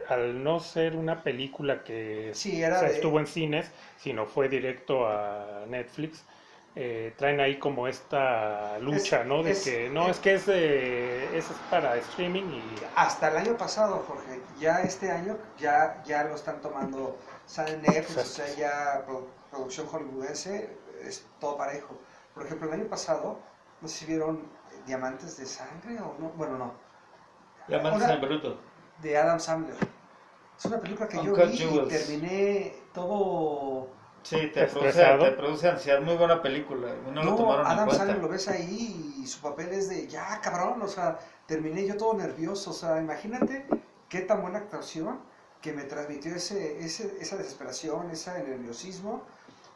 [0.10, 4.26] al no ser una película que Sí, era o sea, de- estuvo en cines, sino
[4.26, 6.26] fue directo a Netflix,
[6.76, 9.44] eh, traen ahí como esta lucha, Es- ¿no?
[9.44, 13.58] De es- que no, es que es, de, es para streaming y Hasta el año
[13.58, 18.48] pasado, Jorge, ya este año ya, ya lo están tomando, sale en Netflix, o sea,
[18.56, 20.70] ya pro- producción hollywoodense,
[21.04, 21.94] es todo parejo.
[22.34, 23.38] Por ejemplo, el año pasado,
[23.82, 24.38] no sé si vieron
[24.72, 26.72] eh, Diamantes de Sangre o no, bueno, no,
[27.68, 28.58] Diamantes en bruto.
[29.02, 29.76] de Adam Sandler.
[30.58, 33.88] Es una película que yo vi y terminé todo...
[34.24, 36.02] Sí, te produce, te produce ansiedad.
[36.02, 36.90] Muy buena película.
[37.08, 37.92] y No, lo tomaron en Adam.
[37.92, 41.98] Sandler lo ves ahí y su papel es de, ya, cabrón, o sea, terminé yo
[41.98, 43.66] todo nervioso, o sea, imagínate
[44.10, 45.20] qué tan buena actuación
[45.62, 49.24] que me transmitió ese, ese, esa desesperación, ese nerviosismo,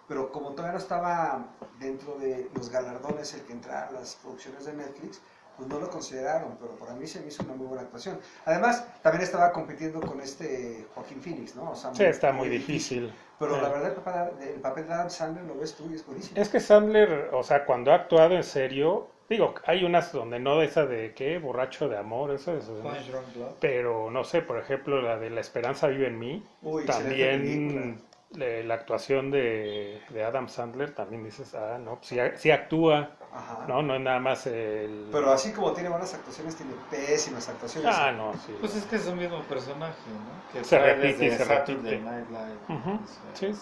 [0.08, 1.46] pero como todavía no estaba
[1.80, 5.22] dentro de los galardones el que entra a las producciones de Netflix,
[5.58, 8.20] pues no lo consideraron, pero para mí se me hizo una muy buena actuación.
[8.46, 11.72] Además, también estaba compitiendo con este Joaquín Phoenix, ¿no?
[11.72, 13.14] O sea, sí, está muy difícil.
[13.40, 13.62] Pero Sí.
[13.62, 16.40] la verdad, el papel, el papel de Adam Sandler lo ves tú y es buenísimo.
[16.40, 20.58] Es que Sandler, o sea, cuando ha actuado en serio, digo, hay unas donde no
[20.60, 22.66] de esa de qué, borracho de amor, eso es...
[22.66, 23.54] Punch Drunk Love.
[23.60, 28.74] Pero no sé, por ejemplo, la de La Esperanza vive en mí, Uy, también la
[28.74, 33.66] actuación de, de Adam Sandler, también dices, ah, no, sí, sí actúa, Ajá.
[33.68, 33.82] ¿no?
[33.82, 35.08] No es nada más el...
[35.12, 37.96] Pero así como tiene buenas actuaciones, tiene pésimas actuaciones.
[37.96, 38.54] Ah, no, sí.
[38.60, 40.42] Pues es que es un mismo personaje, ¿no?
[40.52, 42.04] Que Se repite se Saturday repite.
[42.04, 42.60] Night Live.
[42.70, 43.54] Ujú, O sea, sí,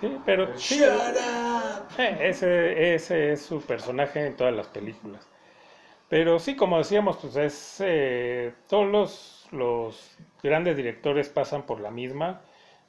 [0.00, 0.46] sí, pero...
[0.58, 0.82] sí,
[1.98, 5.26] eh, ese, ese es su personaje en todas las películas.
[6.08, 7.76] Pero sí, como decíamos, pues es...
[7.80, 12.42] eh, todos los, los grandes directores pasan por la misma.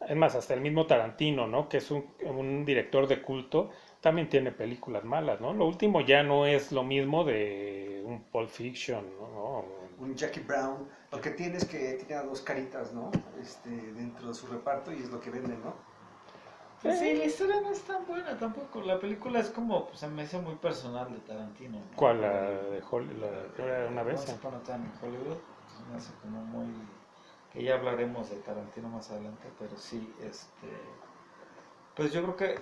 [0.08, 1.70] Es más, hasta el mismo Tarantino, ¿no?
[1.70, 5.54] Que es un, un director de culto, también tiene películas malas, ¿no?
[5.54, 9.66] Lo último ya no es lo mismo de un Pulp Fiction, ¿no?
[10.00, 10.88] Un Jackie Brown.
[11.12, 13.12] Lo que tiene es que tiene a dos caritas, ¿no?
[13.42, 15.74] Este, dentro de su reparto y es lo que venden, ¿no?
[16.82, 18.82] Pues sí, la historia no es tan buena tampoco.
[18.82, 21.80] La película es como, pues se me hizo muy personal de Tarantino.
[21.80, 21.96] ¿no?
[21.96, 22.22] ¿Cuál?
[22.22, 23.32] La de Hol- la
[23.66, 24.24] de una vez.
[24.26, 25.38] Time in Hollywood.
[25.76, 26.68] Se me hace como muy.
[27.52, 30.68] Que ya hablaremos de Tarantino más adelante, pero sí, este.
[31.96, 32.60] Pues yo creo que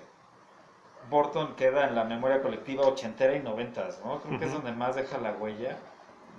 [1.10, 4.22] Burton queda en la memoria colectiva ochentera y noventas, ¿no?
[4.22, 5.78] Creo que es donde más deja la huella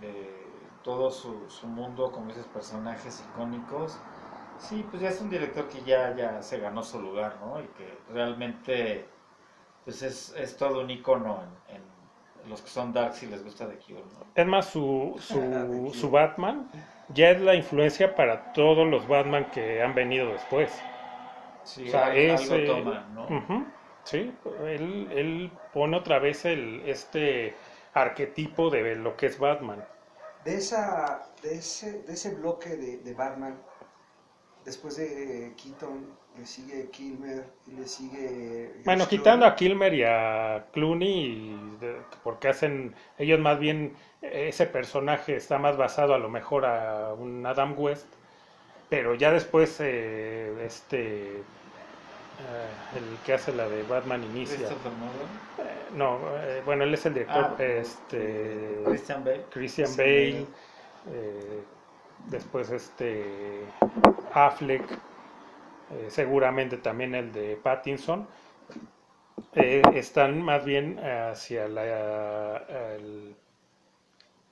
[0.00, 0.46] de
[0.82, 3.98] todo su, su mundo, como dices, personajes icónicos.
[4.58, 7.60] Sí, pues ya es un director que ya, ya se ganó su lugar, ¿no?
[7.60, 9.06] Y que realmente
[9.84, 13.68] pues es, es todo un icono en, en los que son darks y les gusta
[13.68, 14.26] The Cure, ¿no?
[14.34, 16.68] Es más, su, su, su Batman
[17.08, 20.72] ya es la influencia para todos los Batman que han venido después.
[21.64, 23.02] Sí, O sea, algo, es, algo eh,
[24.06, 24.32] sí,
[24.64, 27.54] él, él pone otra vez el, este
[27.92, 29.84] arquetipo de lo que es Batman.
[30.44, 33.58] De, esa, de, ese, de ese bloque de, de Batman,
[34.64, 36.06] después de Keaton,
[36.38, 38.72] le sigue Kilmer y le sigue...
[38.84, 41.58] Bueno, quitando a Kilmer y a Clooney,
[42.22, 47.44] porque hacen ellos más bien, ese personaje está más basado a lo mejor a un
[47.46, 48.06] Adam West,
[48.88, 51.42] pero ya después este
[52.38, 54.56] eh, el que hace la de Batman inicia.
[54.56, 55.68] Christopher Nolan.
[55.68, 59.44] Eh, no, eh, bueno, él es el director, Ah, este Christian Bale.
[59.50, 60.46] Christian Bale,
[62.30, 63.24] después este
[64.32, 64.98] Affleck,
[66.08, 68.26] seguramente también el de Pattinson,
[69.54, 72.56] están más bien hacia la,
[72.96, 73.34] el-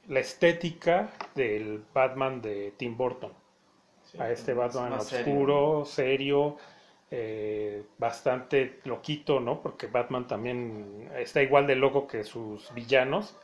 [0.09, 3.32] la estética del Batman de Tim Burton,
[4.05, 5.24] Sí, a este Batman serio.
[5.24, 6.57] oscuro, serio,
[7.11, 9.61] eh, bastante loquito, ¿no?
[9.61, 13.37] Porque Batman también está igual de loco que sus villanos.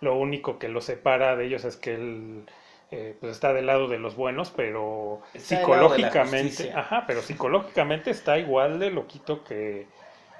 [0.00, 2.44] Lo único que lo separa de ellos es que él
[2.92, 8.38] eh, pues está del lado de los buenos, pero Está psicológicamente, ajá, pero psicológicamente está
[8.38, 9.86] igual de loquito que,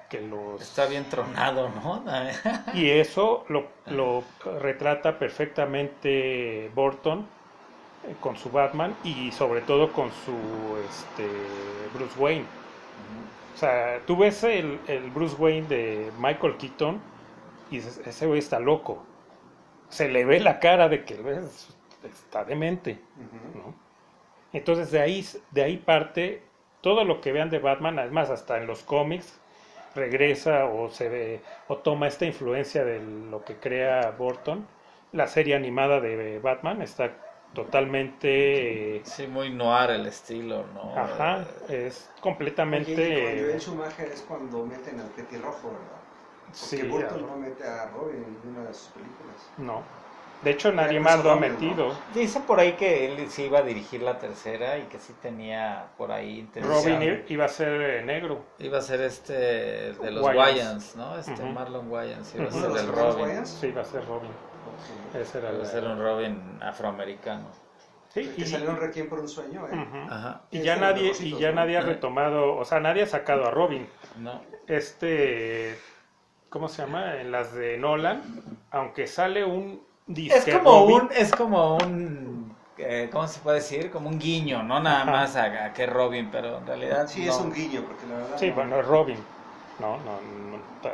[0.08, 0.60] que los...
[0.60, 2.04] Está bien tronado, ¿no?
[2.74, 4.24] Y eso lo, lo
[4.60, 7.26] retrata perfectamente Burton
[8.08, 11.28] eh, con su Batman y sobre todo con su este,
[11.94, 12.59] Bruce Wayne.
[13.54, 17.00] O sea, tú ves el, el Bruce Wayne de Michael Keaton
[17.70, 19.04] y dices, ese güey está loco.
[19.88, 21.18] Se le ve la cara de que
[22.04, 23.00] está demente.
[23.54, 23.74] ¿no?
[24.52, 26.42] Entonces de ahí, de ahí parte
[26.80, 29.38] todo lo que vean de Batman, además hasta en los cómics
[29.94, 34.66] regresa o se ve o toma esta influencia de lo que crea Burton.
[35.12, 37.12] La serie animada de Batman está
[37.52, 41.00] totalmente sí muy noir el estilo, ¿no?
[41.00, 42.10] Ajá, es
[42.72, 46.00] Oye, completamente con Joel Schumacher es cuando meten al petirrojo, ¿verdad?
[46.58, 49.52] Porque sí, Burton no mete a Robin en ninguna de sus películas.
[49.58, 49.84] no.
[50.42, 51.58] De hecho nadie más lo ha Robin, ¿no?
[51.58, 51.94] metido.
[52.14, 55.92] Dice por ahí que él sí iba a dirigir la tercera y que sí tenía
[55.98, 57.02] por ahí intención.
[57.02, 58.46] Robin iba a ser eh, negro.
[58.58, 60.36] Iba a ser este de los Wayans.
[60.36, 61.18] Wayans, ¿no?
[61.18, 61.52] Este Ujú.
[61.54, 63.24] Marlon Wayans iba a ser ¿Los el Robin.
[63.24, 63.48] Wayans?
[63.50, 64.32] Sí, iba a ser Robin.
[65.14, 67.44] Ese era Iba a la- ser un Robin afroamericano.
[68.12, 69.86] Sí, Que y- salió en Requiem por un sueño, ¿eh?
[70.10, 70.42] Ajá.
[70.50, 71.56] Y Es ya nadie, y ya ¿no?
[71.56, 73.86] nadie ha retomado, o sea, nadie ha sacado a Robin.
[74.18, 74.40] No.
[74.66, 75.78] Este,
[76.48, 77.16] ¿cómo se llama?
[77.20, 78.22] En las de Nolan,
[78.72, 83.58] aunque sale un Es disque como Robin, un, es como un, eh, ¿cómo se puede
[83.58, 83.90] decir?
[83.92, 85.10] Como un guiño, no nada Ajá.
[85.12, 87.30] más a, a que Robin, pero en realidad Sí, no.
[87.32, 88.38] es un guiño, porque la verdad.
[88.38, 89.18] Sí, no- bueno, es Robin.
[89.78, 90.20] No, no,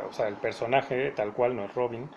[0.09, 2.09] o sea, el personaje tal cual no es Robin.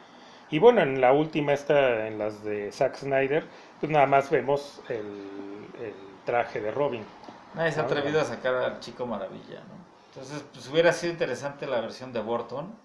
[0.50, 4.84] Y bueno, en la última esta, en las de Zack Snyder, pues nada más vemos
[4.90, 7.06] el, el traje de Robin.
[7.54, 9.88] Nadie se ha Ah, atrevido a sacar al Chico Maravilla, ¿no?
[10.06, 12.80] Entonces, pues hubiera sido interesante la versión de Burton.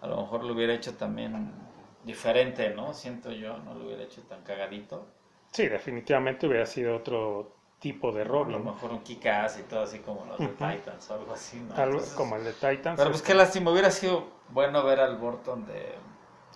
[0.00, 1.70] A lo mejor lo hubiera hecho también
[2.04, 2.94] diferente, ¿no?
[2.94, 5.08] Siento yo, no lo hubiera hecho tan cagadito.
[5.52, 8.58] Sí, definitivamente hubiera sido otro tipo de A lo Robin.
[8.58, 10.52] mejor un kick-ass y todo así como los de.
[10.54, 11.74] Titans o algo así, ¿no?
[11.76, 12.96] Entonces, como el de Titans.
[12.96, 15.94] Pero pues qué lástima, hubiera sido bueno ver al Burton de...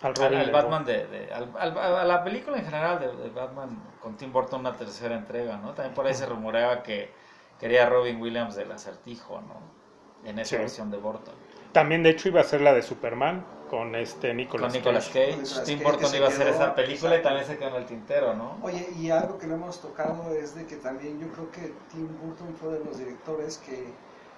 [0.04, 1.06] al Al, Robin al de Batman de...
[1.06, 4.76] de- al- al- a la película en general de, de Batman con Tim Burton una
[4.76, 5.72] tercera entrega, ¿no?
[5.72, 7.10] También por ahí se rumoreaba que
[7.58, 10.28] quería Robin Williams del acertijo, ¿no?
[10.28, 10.56] En esa Sí.
[10.56, 11.34] versión de Burton.
[11.72, 15.30] También de hecho iba a ser la de Superman con este Con Nicolas, Nicolas Cage.
[15.30, 17.74] Cage, Nicolas Tim Cage, Burton iba a hacer esa película y también se quedó en
[17.76, 18.58] el tintero, ¿no?
[18.62, 22.08] Oye, y algo que no hemos tocado es de que también yo creo que Tim
[22.22, 23.92] Burton fue de los directores que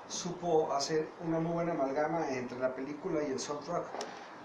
[0.09, 3.85] supo hacer una muy buena amalgama entre la película y el soundtrack.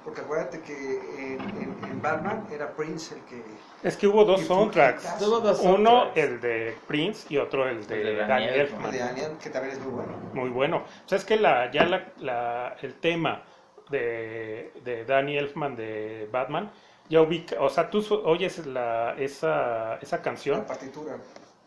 [0.03, 0.73] Porque acuérdate que
[1.17, 3.43] en, en- en Batman era Prince el que...
[3.87, 5.19] Es que hubo dos soundtracks.
[5.19, 6.17] dos Uno soundtracks.
[6.17, 8.85] el de Prince y otro el de, El de Daniel Elfman.
[8.85, 10.11] el de Daniel, que también es muy bueno.
[10.33, 10.77] Muy bueno.
[10.77, 13.43] O sea, es que la, ya la, la- el tema
[13.89, 16.71] de, de Danny Elfman de Batman,
[17.09, 21.17] ya ubica, o sea, tú oyes la, esa, esa La canción partitura.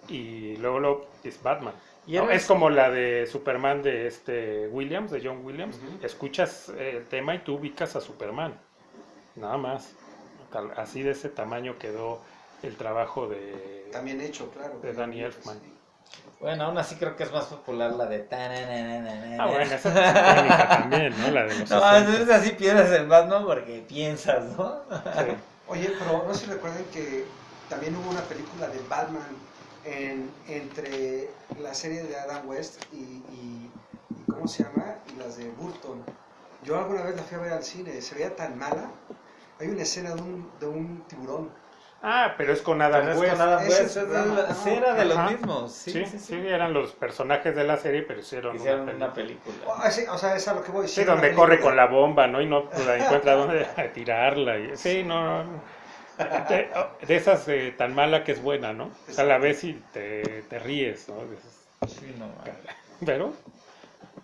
[0.09, 1.75] y luego lo es Batman.
[2.07, 2.25] Y ¿no?
[2.25, 5.79] era- Es como la de Superman de este Williams, de John Williams.
[6.03, 8.59] Escuchas el tema y tú ubicas a Superman.
[9.37, 9.95] Nada más.
[10.53, 12.21] Tal- así de ese tamaño quedó
[12.63, 13.89] el trabajo de...
[13.93, 14.79] También hecho, claro.
[14.81, 15.59] De Danny Elfman.
[15.61, 15.73] Sí.
[16.41, 18.27] Bueno, aún así creo que es más popular la de...
[18.31, 21.31] Ah, bueno, esa es también, ¿no?
[21.31, 21.99] La de los No, 60.
[21.99, 24.83] entonces así piensas en Batman porque piensas, ¿no?
[24.91, 25.37] Sí.
[25.67, 27.27] Oye, pero no sé si recuerden que
[27.69, 29.49] también hubo una película de Batman
[29.85, 31.29] en, entre
[31.61, 33.71] la serie de Adam West y, y-
[34.19, 34.97] y ¿cómo se llama?
[35.15, 36.05] Y las de Burton.
[36.63, 38.91] Yo alguna vez la fui a ver al cine, se veía tan mala.
[39.61, 41.51] Hay una escena de un, de un tiburón.
[42.07, 43.33] Ah, pero es con Adam Pero es West.
[43.33, 44.57] con Adam West, es es de la- Batman.
[44.63, 45.31] sí, era de los Ajá.
[45.31, 45.73] mismos.
[45.73, 46.35] Sí, Sí, sí, sí, sí.
[46.49, 49.55] eran los personajes de la serie, pero hicieron, Hicieron una una película.
[49.57, 49.75] película.
[49.83, 50.87] Ah, sí, o sea, es a lo que voy.
[50.87, 51.71] Sí, donde una corre película.
[51.71, 52.43] con la bomba, ¿no?
[52.43, 53.65] Y no la encuentra dónde
[53.95, 54.59] tirarla.
[54.59, 55.51] Y, sí, no, no.
[56.49, 56.69] De,
[57.07, 58.91] de esas eh, tan mala que es buena, ¿no?
[59.09, 61.17] O sea, la ves y te, te ríes, ¿no?
[61.89, 62.27] Sí, no.
[63.05, 63.33] Pero,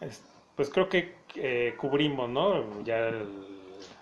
[0.00, 0.22] es-
[0.56, 2.82] pues creo que eh, cubrimos, ¿no?
[2.84, 3.48] Ya el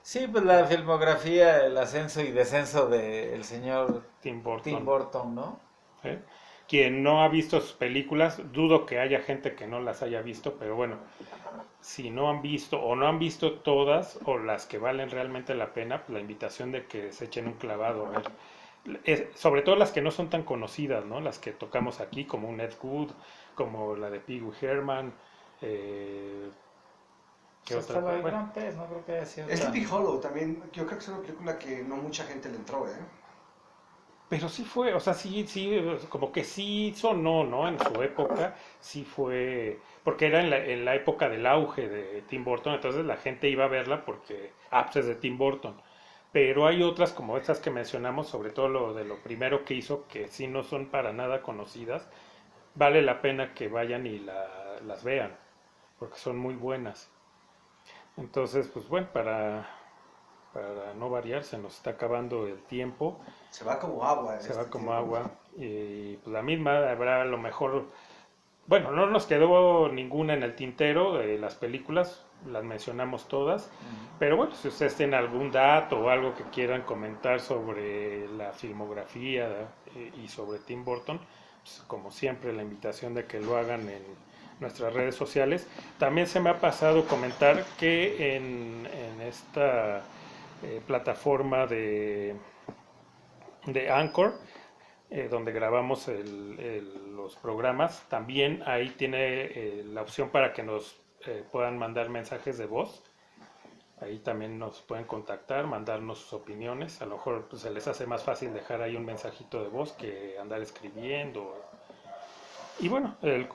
[0.03, 4.63] Sí, pues la filmografía, el ascenso y descenso del señor Tim Burton.
[4.63, 5.61] Tim Burton, ¿no?
[6.05, 6.19] ¿eh?
[6.69, 10.57] Quien no ha visto sus películas, dudo que haya gente que no las haya visto,
[10.59, 11.01] pero bueno,
[11.81, 15.73] si no han visto o no han visto todas o las que valen realmente la
[15.75, 18.33] pena, pues la invitación de que se echen un clavado a ver.
[19.05, 21.21] Es- sobre todo las que no son tan conocidas, ¿no?
[21.21, 23.13] Las que tocamos aquí, como un Ed Wood,
[23.55, 25.15] como la de Pee Wee Herman.
[25.61, 26.51] Eh,
[27.65, 28.01] ¿qué otra?
[28.21, 31.21] Bueno, Pez, no creo que haya sido tan- Hollow también, yo creo que es una
[31.23, 32.97] película que no mucha gente le entró, ¿eh?
[34.29, 37.67] Pero sí fue, o sea, sí, sí, como que sí sonó, ¿no?
[37.67, 42.23] En su época, sí fue, porque era en la, en la época del auge de
[42.23, 45.81] Tim Burton, entonces la gente iba a verla porque, ah, pues es de Tim Burton.
[46.31, 50.07] Pero hay otras como estas que mencionamos, sobre todo lo de lo primero que hizo,
[50.09, 52.07] que sí no son para nada conocidas,
[52.75, 55.37] vale la pena que vayan y la- las vean,
[55.99, 57.11] porque son muy buenas.
[58.17, 59.69] Entonces, pues bueno, para,
[60.59, 63.19] para no variar, se nos está acabando el tiempo,
[63.51, 64.41] Se va como agua.
[64.41, 65.17] se este va como tiempo.
[65.17, 67.87] agua y pues la misma habrá a lo mejor,
[68.67, 73.71] bueno, no nos quedó ninguna en el tintero de las películas, las mencionamos todas,
[74.19, 79.49] pero bueno, si ustedes tienen algún dato o algo que quieran comentar sobre la filmografía
[79.97, 81.19] eh, y sobre Tim Burton,
[81.63, 84.03] pues, como siempre la invitación de que lo hagan en
[84.61, 85.67] nuestras redes sociales.
[85.99, 90.03] También se me ha pasado comentar que en, en esta
[90.63, 92.37] eh, plataforma de,
[93.67, 94.35] de Anchor,
[95.11, 101.01] eh, donde grabamos el- los programas, también ahí tiene eh, la opción para que nos
[101.51, 103.03] puedan mandar mensajes de voz.
[104.01, 107.03] Ahí también nos pueden contactar, mandarnos sus opiniones.
[107.03, 109.93] A lo mejor pues, se les hace más fácil dejar ahí un mensajito de voz
[109.93, 111.61] que andar escribiendo.
[112.79, 113.49] Y bueno, el,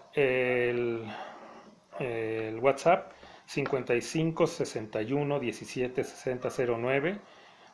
[2.00, 3.12] el WhatsApp
[3.46, 7.20] 55 61 17 60 09.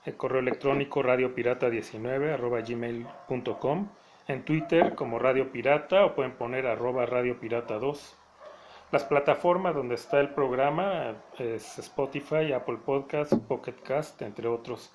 [0.05, 3.89] El correo electrónico radiopirata19 arroba gmail.com.
[4.27, 8.17] En Twitter como Radio Pirata o pueden poner arroba Radio Pirata 2.
[8.91, 14.91] Las plataformas donde está el programa es Spotify, Apple Podcasts, Pocket Cast, entre otros.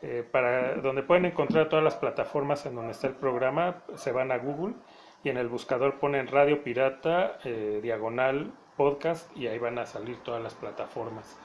[0.00, 4.32] Eh, para donde pueden encontrar todas las plataformas en donde está el programa, se van
[4.32, 4.74] a Google
[5.22, 10.18] y en el buscador ponen Radio Pirata, eh, diagonal podcast y ahí van a salir
[10.22, 11.36] todas las plataformas.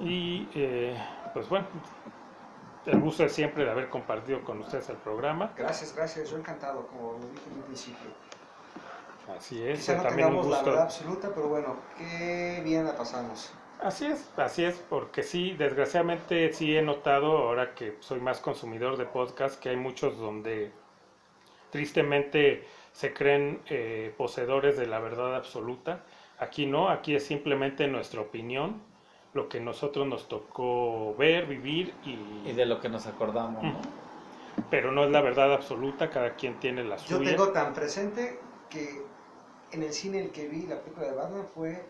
[0.00, 0.96] Y eh,
[1.32, 1.66] pues bueno,
[2.86, 5.52] el gusto es siempre de haber compartido con ustedes el programa.
[5.56, 6.30] Gracias, gracias.
[6.30, 8.10] Yo encantado, como lo dije en un principio.
[9.36, 10.70] Así es, Quizá no también un tengamos la gusto.
[10.70, 13.52] verdad absoluta, pero bueno, qué bien la pasamos.
[13.82, 18.96] Así es, así es, porque sí, desgraciadamente sí he notado ahora que soy más consumidor
[18.96, 20.72] de podcast que hay muchos donde
[21.70, 26.04] tristemente se creen eh, poseedores de la verdad absoluta.
[26.38, 28.82] Aquí no, aquí es simplemente nuestra opinión,
[29.32, 33.80] lo que nosotros nos tocó ver, vivir y, Y de lo que nos acordamos, ¿no?
[34.70, 37.30] pero no es la verdad absoluta, cada quien tiene la Yo suya.
[37.30, 38.38] tengo tan presente
[38.70, 39.06] que
[39.72, 41.82] en el cine el que vi la película de Batman fue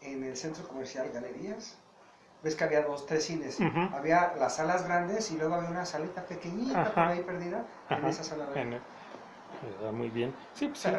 [0.00, 1.78] en el centro comercial Galerías.
[2.42, 3.60] Ves que había dos, tres cines.
[3.92, 6.94] Había las salas grandes y luego había una salita pequeñita Ajá.
[6.94, 7.66] por ahí perdida.
[7.94, 8.74] En Ajá, esa sala en grande.
[8.74, 8.82] el-
[9.62, 10.36] está muy bien.
[10.54, 10.90] Sí, pues sí.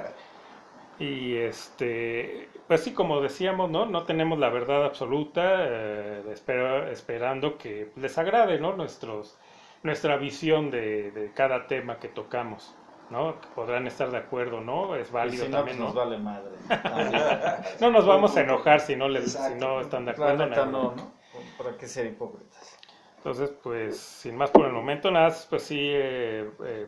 [0.98, 3.86] Y este, pues sí, como decíamos, ¿no?
[3.86, 8.74] No tenemos la verdad absoluta, eh, espero- esperando que les agrade, ¿no?
[8.76, 9.38] Nuestros,
[9.84, 12.74] nuestra visión de, de cada tema que tocamos,
[13.10, 13.36] ¿no?
[13.56, 14.96] Podrán estar de acuerdo, ¿no?
[14.96, 16.02] Es válido si no, también, pues nos ¿no?
[16.06, 16.52] vale madre.
[17.82, 20.46] No nos vamos a enojar si no, les, si no están de acuerdo.
[20.48, 21.12] no, ¿no?
[21.58, 22.78] ¿Para qué ser hipócritas?
[23.18, 26.88] Entonces, pues, sin más por el momento, nada, pues sí, eh, eh,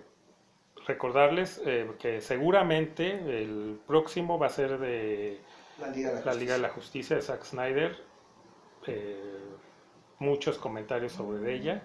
[0.87, 3.11] recordarles eh, que seguramente
[3.43, 5.39] el próximo va a ser de
[5.79, 7.15] La Liga de la, la Liga de la Justicia.
[7.15, 7.97] De Zack Snyder.
[8.87, 9.43] Eh,
[10.19, 11.81] muchos comentarios sobre ella.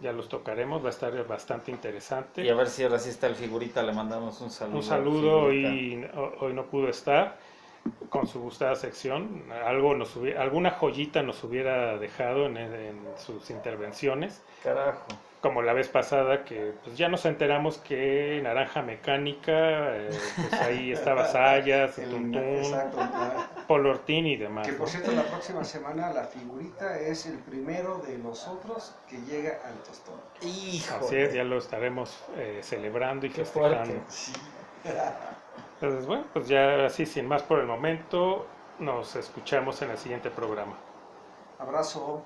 [0.00, 2.42] Ya los tocaremos, va a estar bastante interesante.
[2.42, 4.76] Y a ver si ahora sí está el figurita, le mandamos un saludo.
[4.78, 7.36] Un al saludo y ho- hoy no pudo estar
[8.08, 9.44] con su gustada sección.
[9.64, 14.42] Algo nos hubi- alguna joyita nos hubiera dejado en, en sus intervenciones.
[14.62, 15.06] Carajo.
[15.40, 20.92] Como la vez pasada que pues ya nos enteramos que Naranja Mecánica, eh, pues ahí
[20.92, 24.66] estaba Sayas, Tuntún, exacto, la- Paul Ortín y demás.
[24.66, 24.78] Que ¿no?
[24.80, 29.74] por cierto, la próxima semana la figurita es el primero de nosotros que llega al
[29.82, 30.16] tostón.
[30.42, 30.96] Hijo.
[31.06, 33.84] Así es, ya lo estaremos eh, celebrando y Qué festejando.
[33.86, 34.00] fuerte.
[35.80, 38.46] Entonces, bueno, pues ya así, sin más por el momento,
[38.80, 40.76] nos escuchamos en el siguiente programa.
[41.58, 42.22] Abrazo.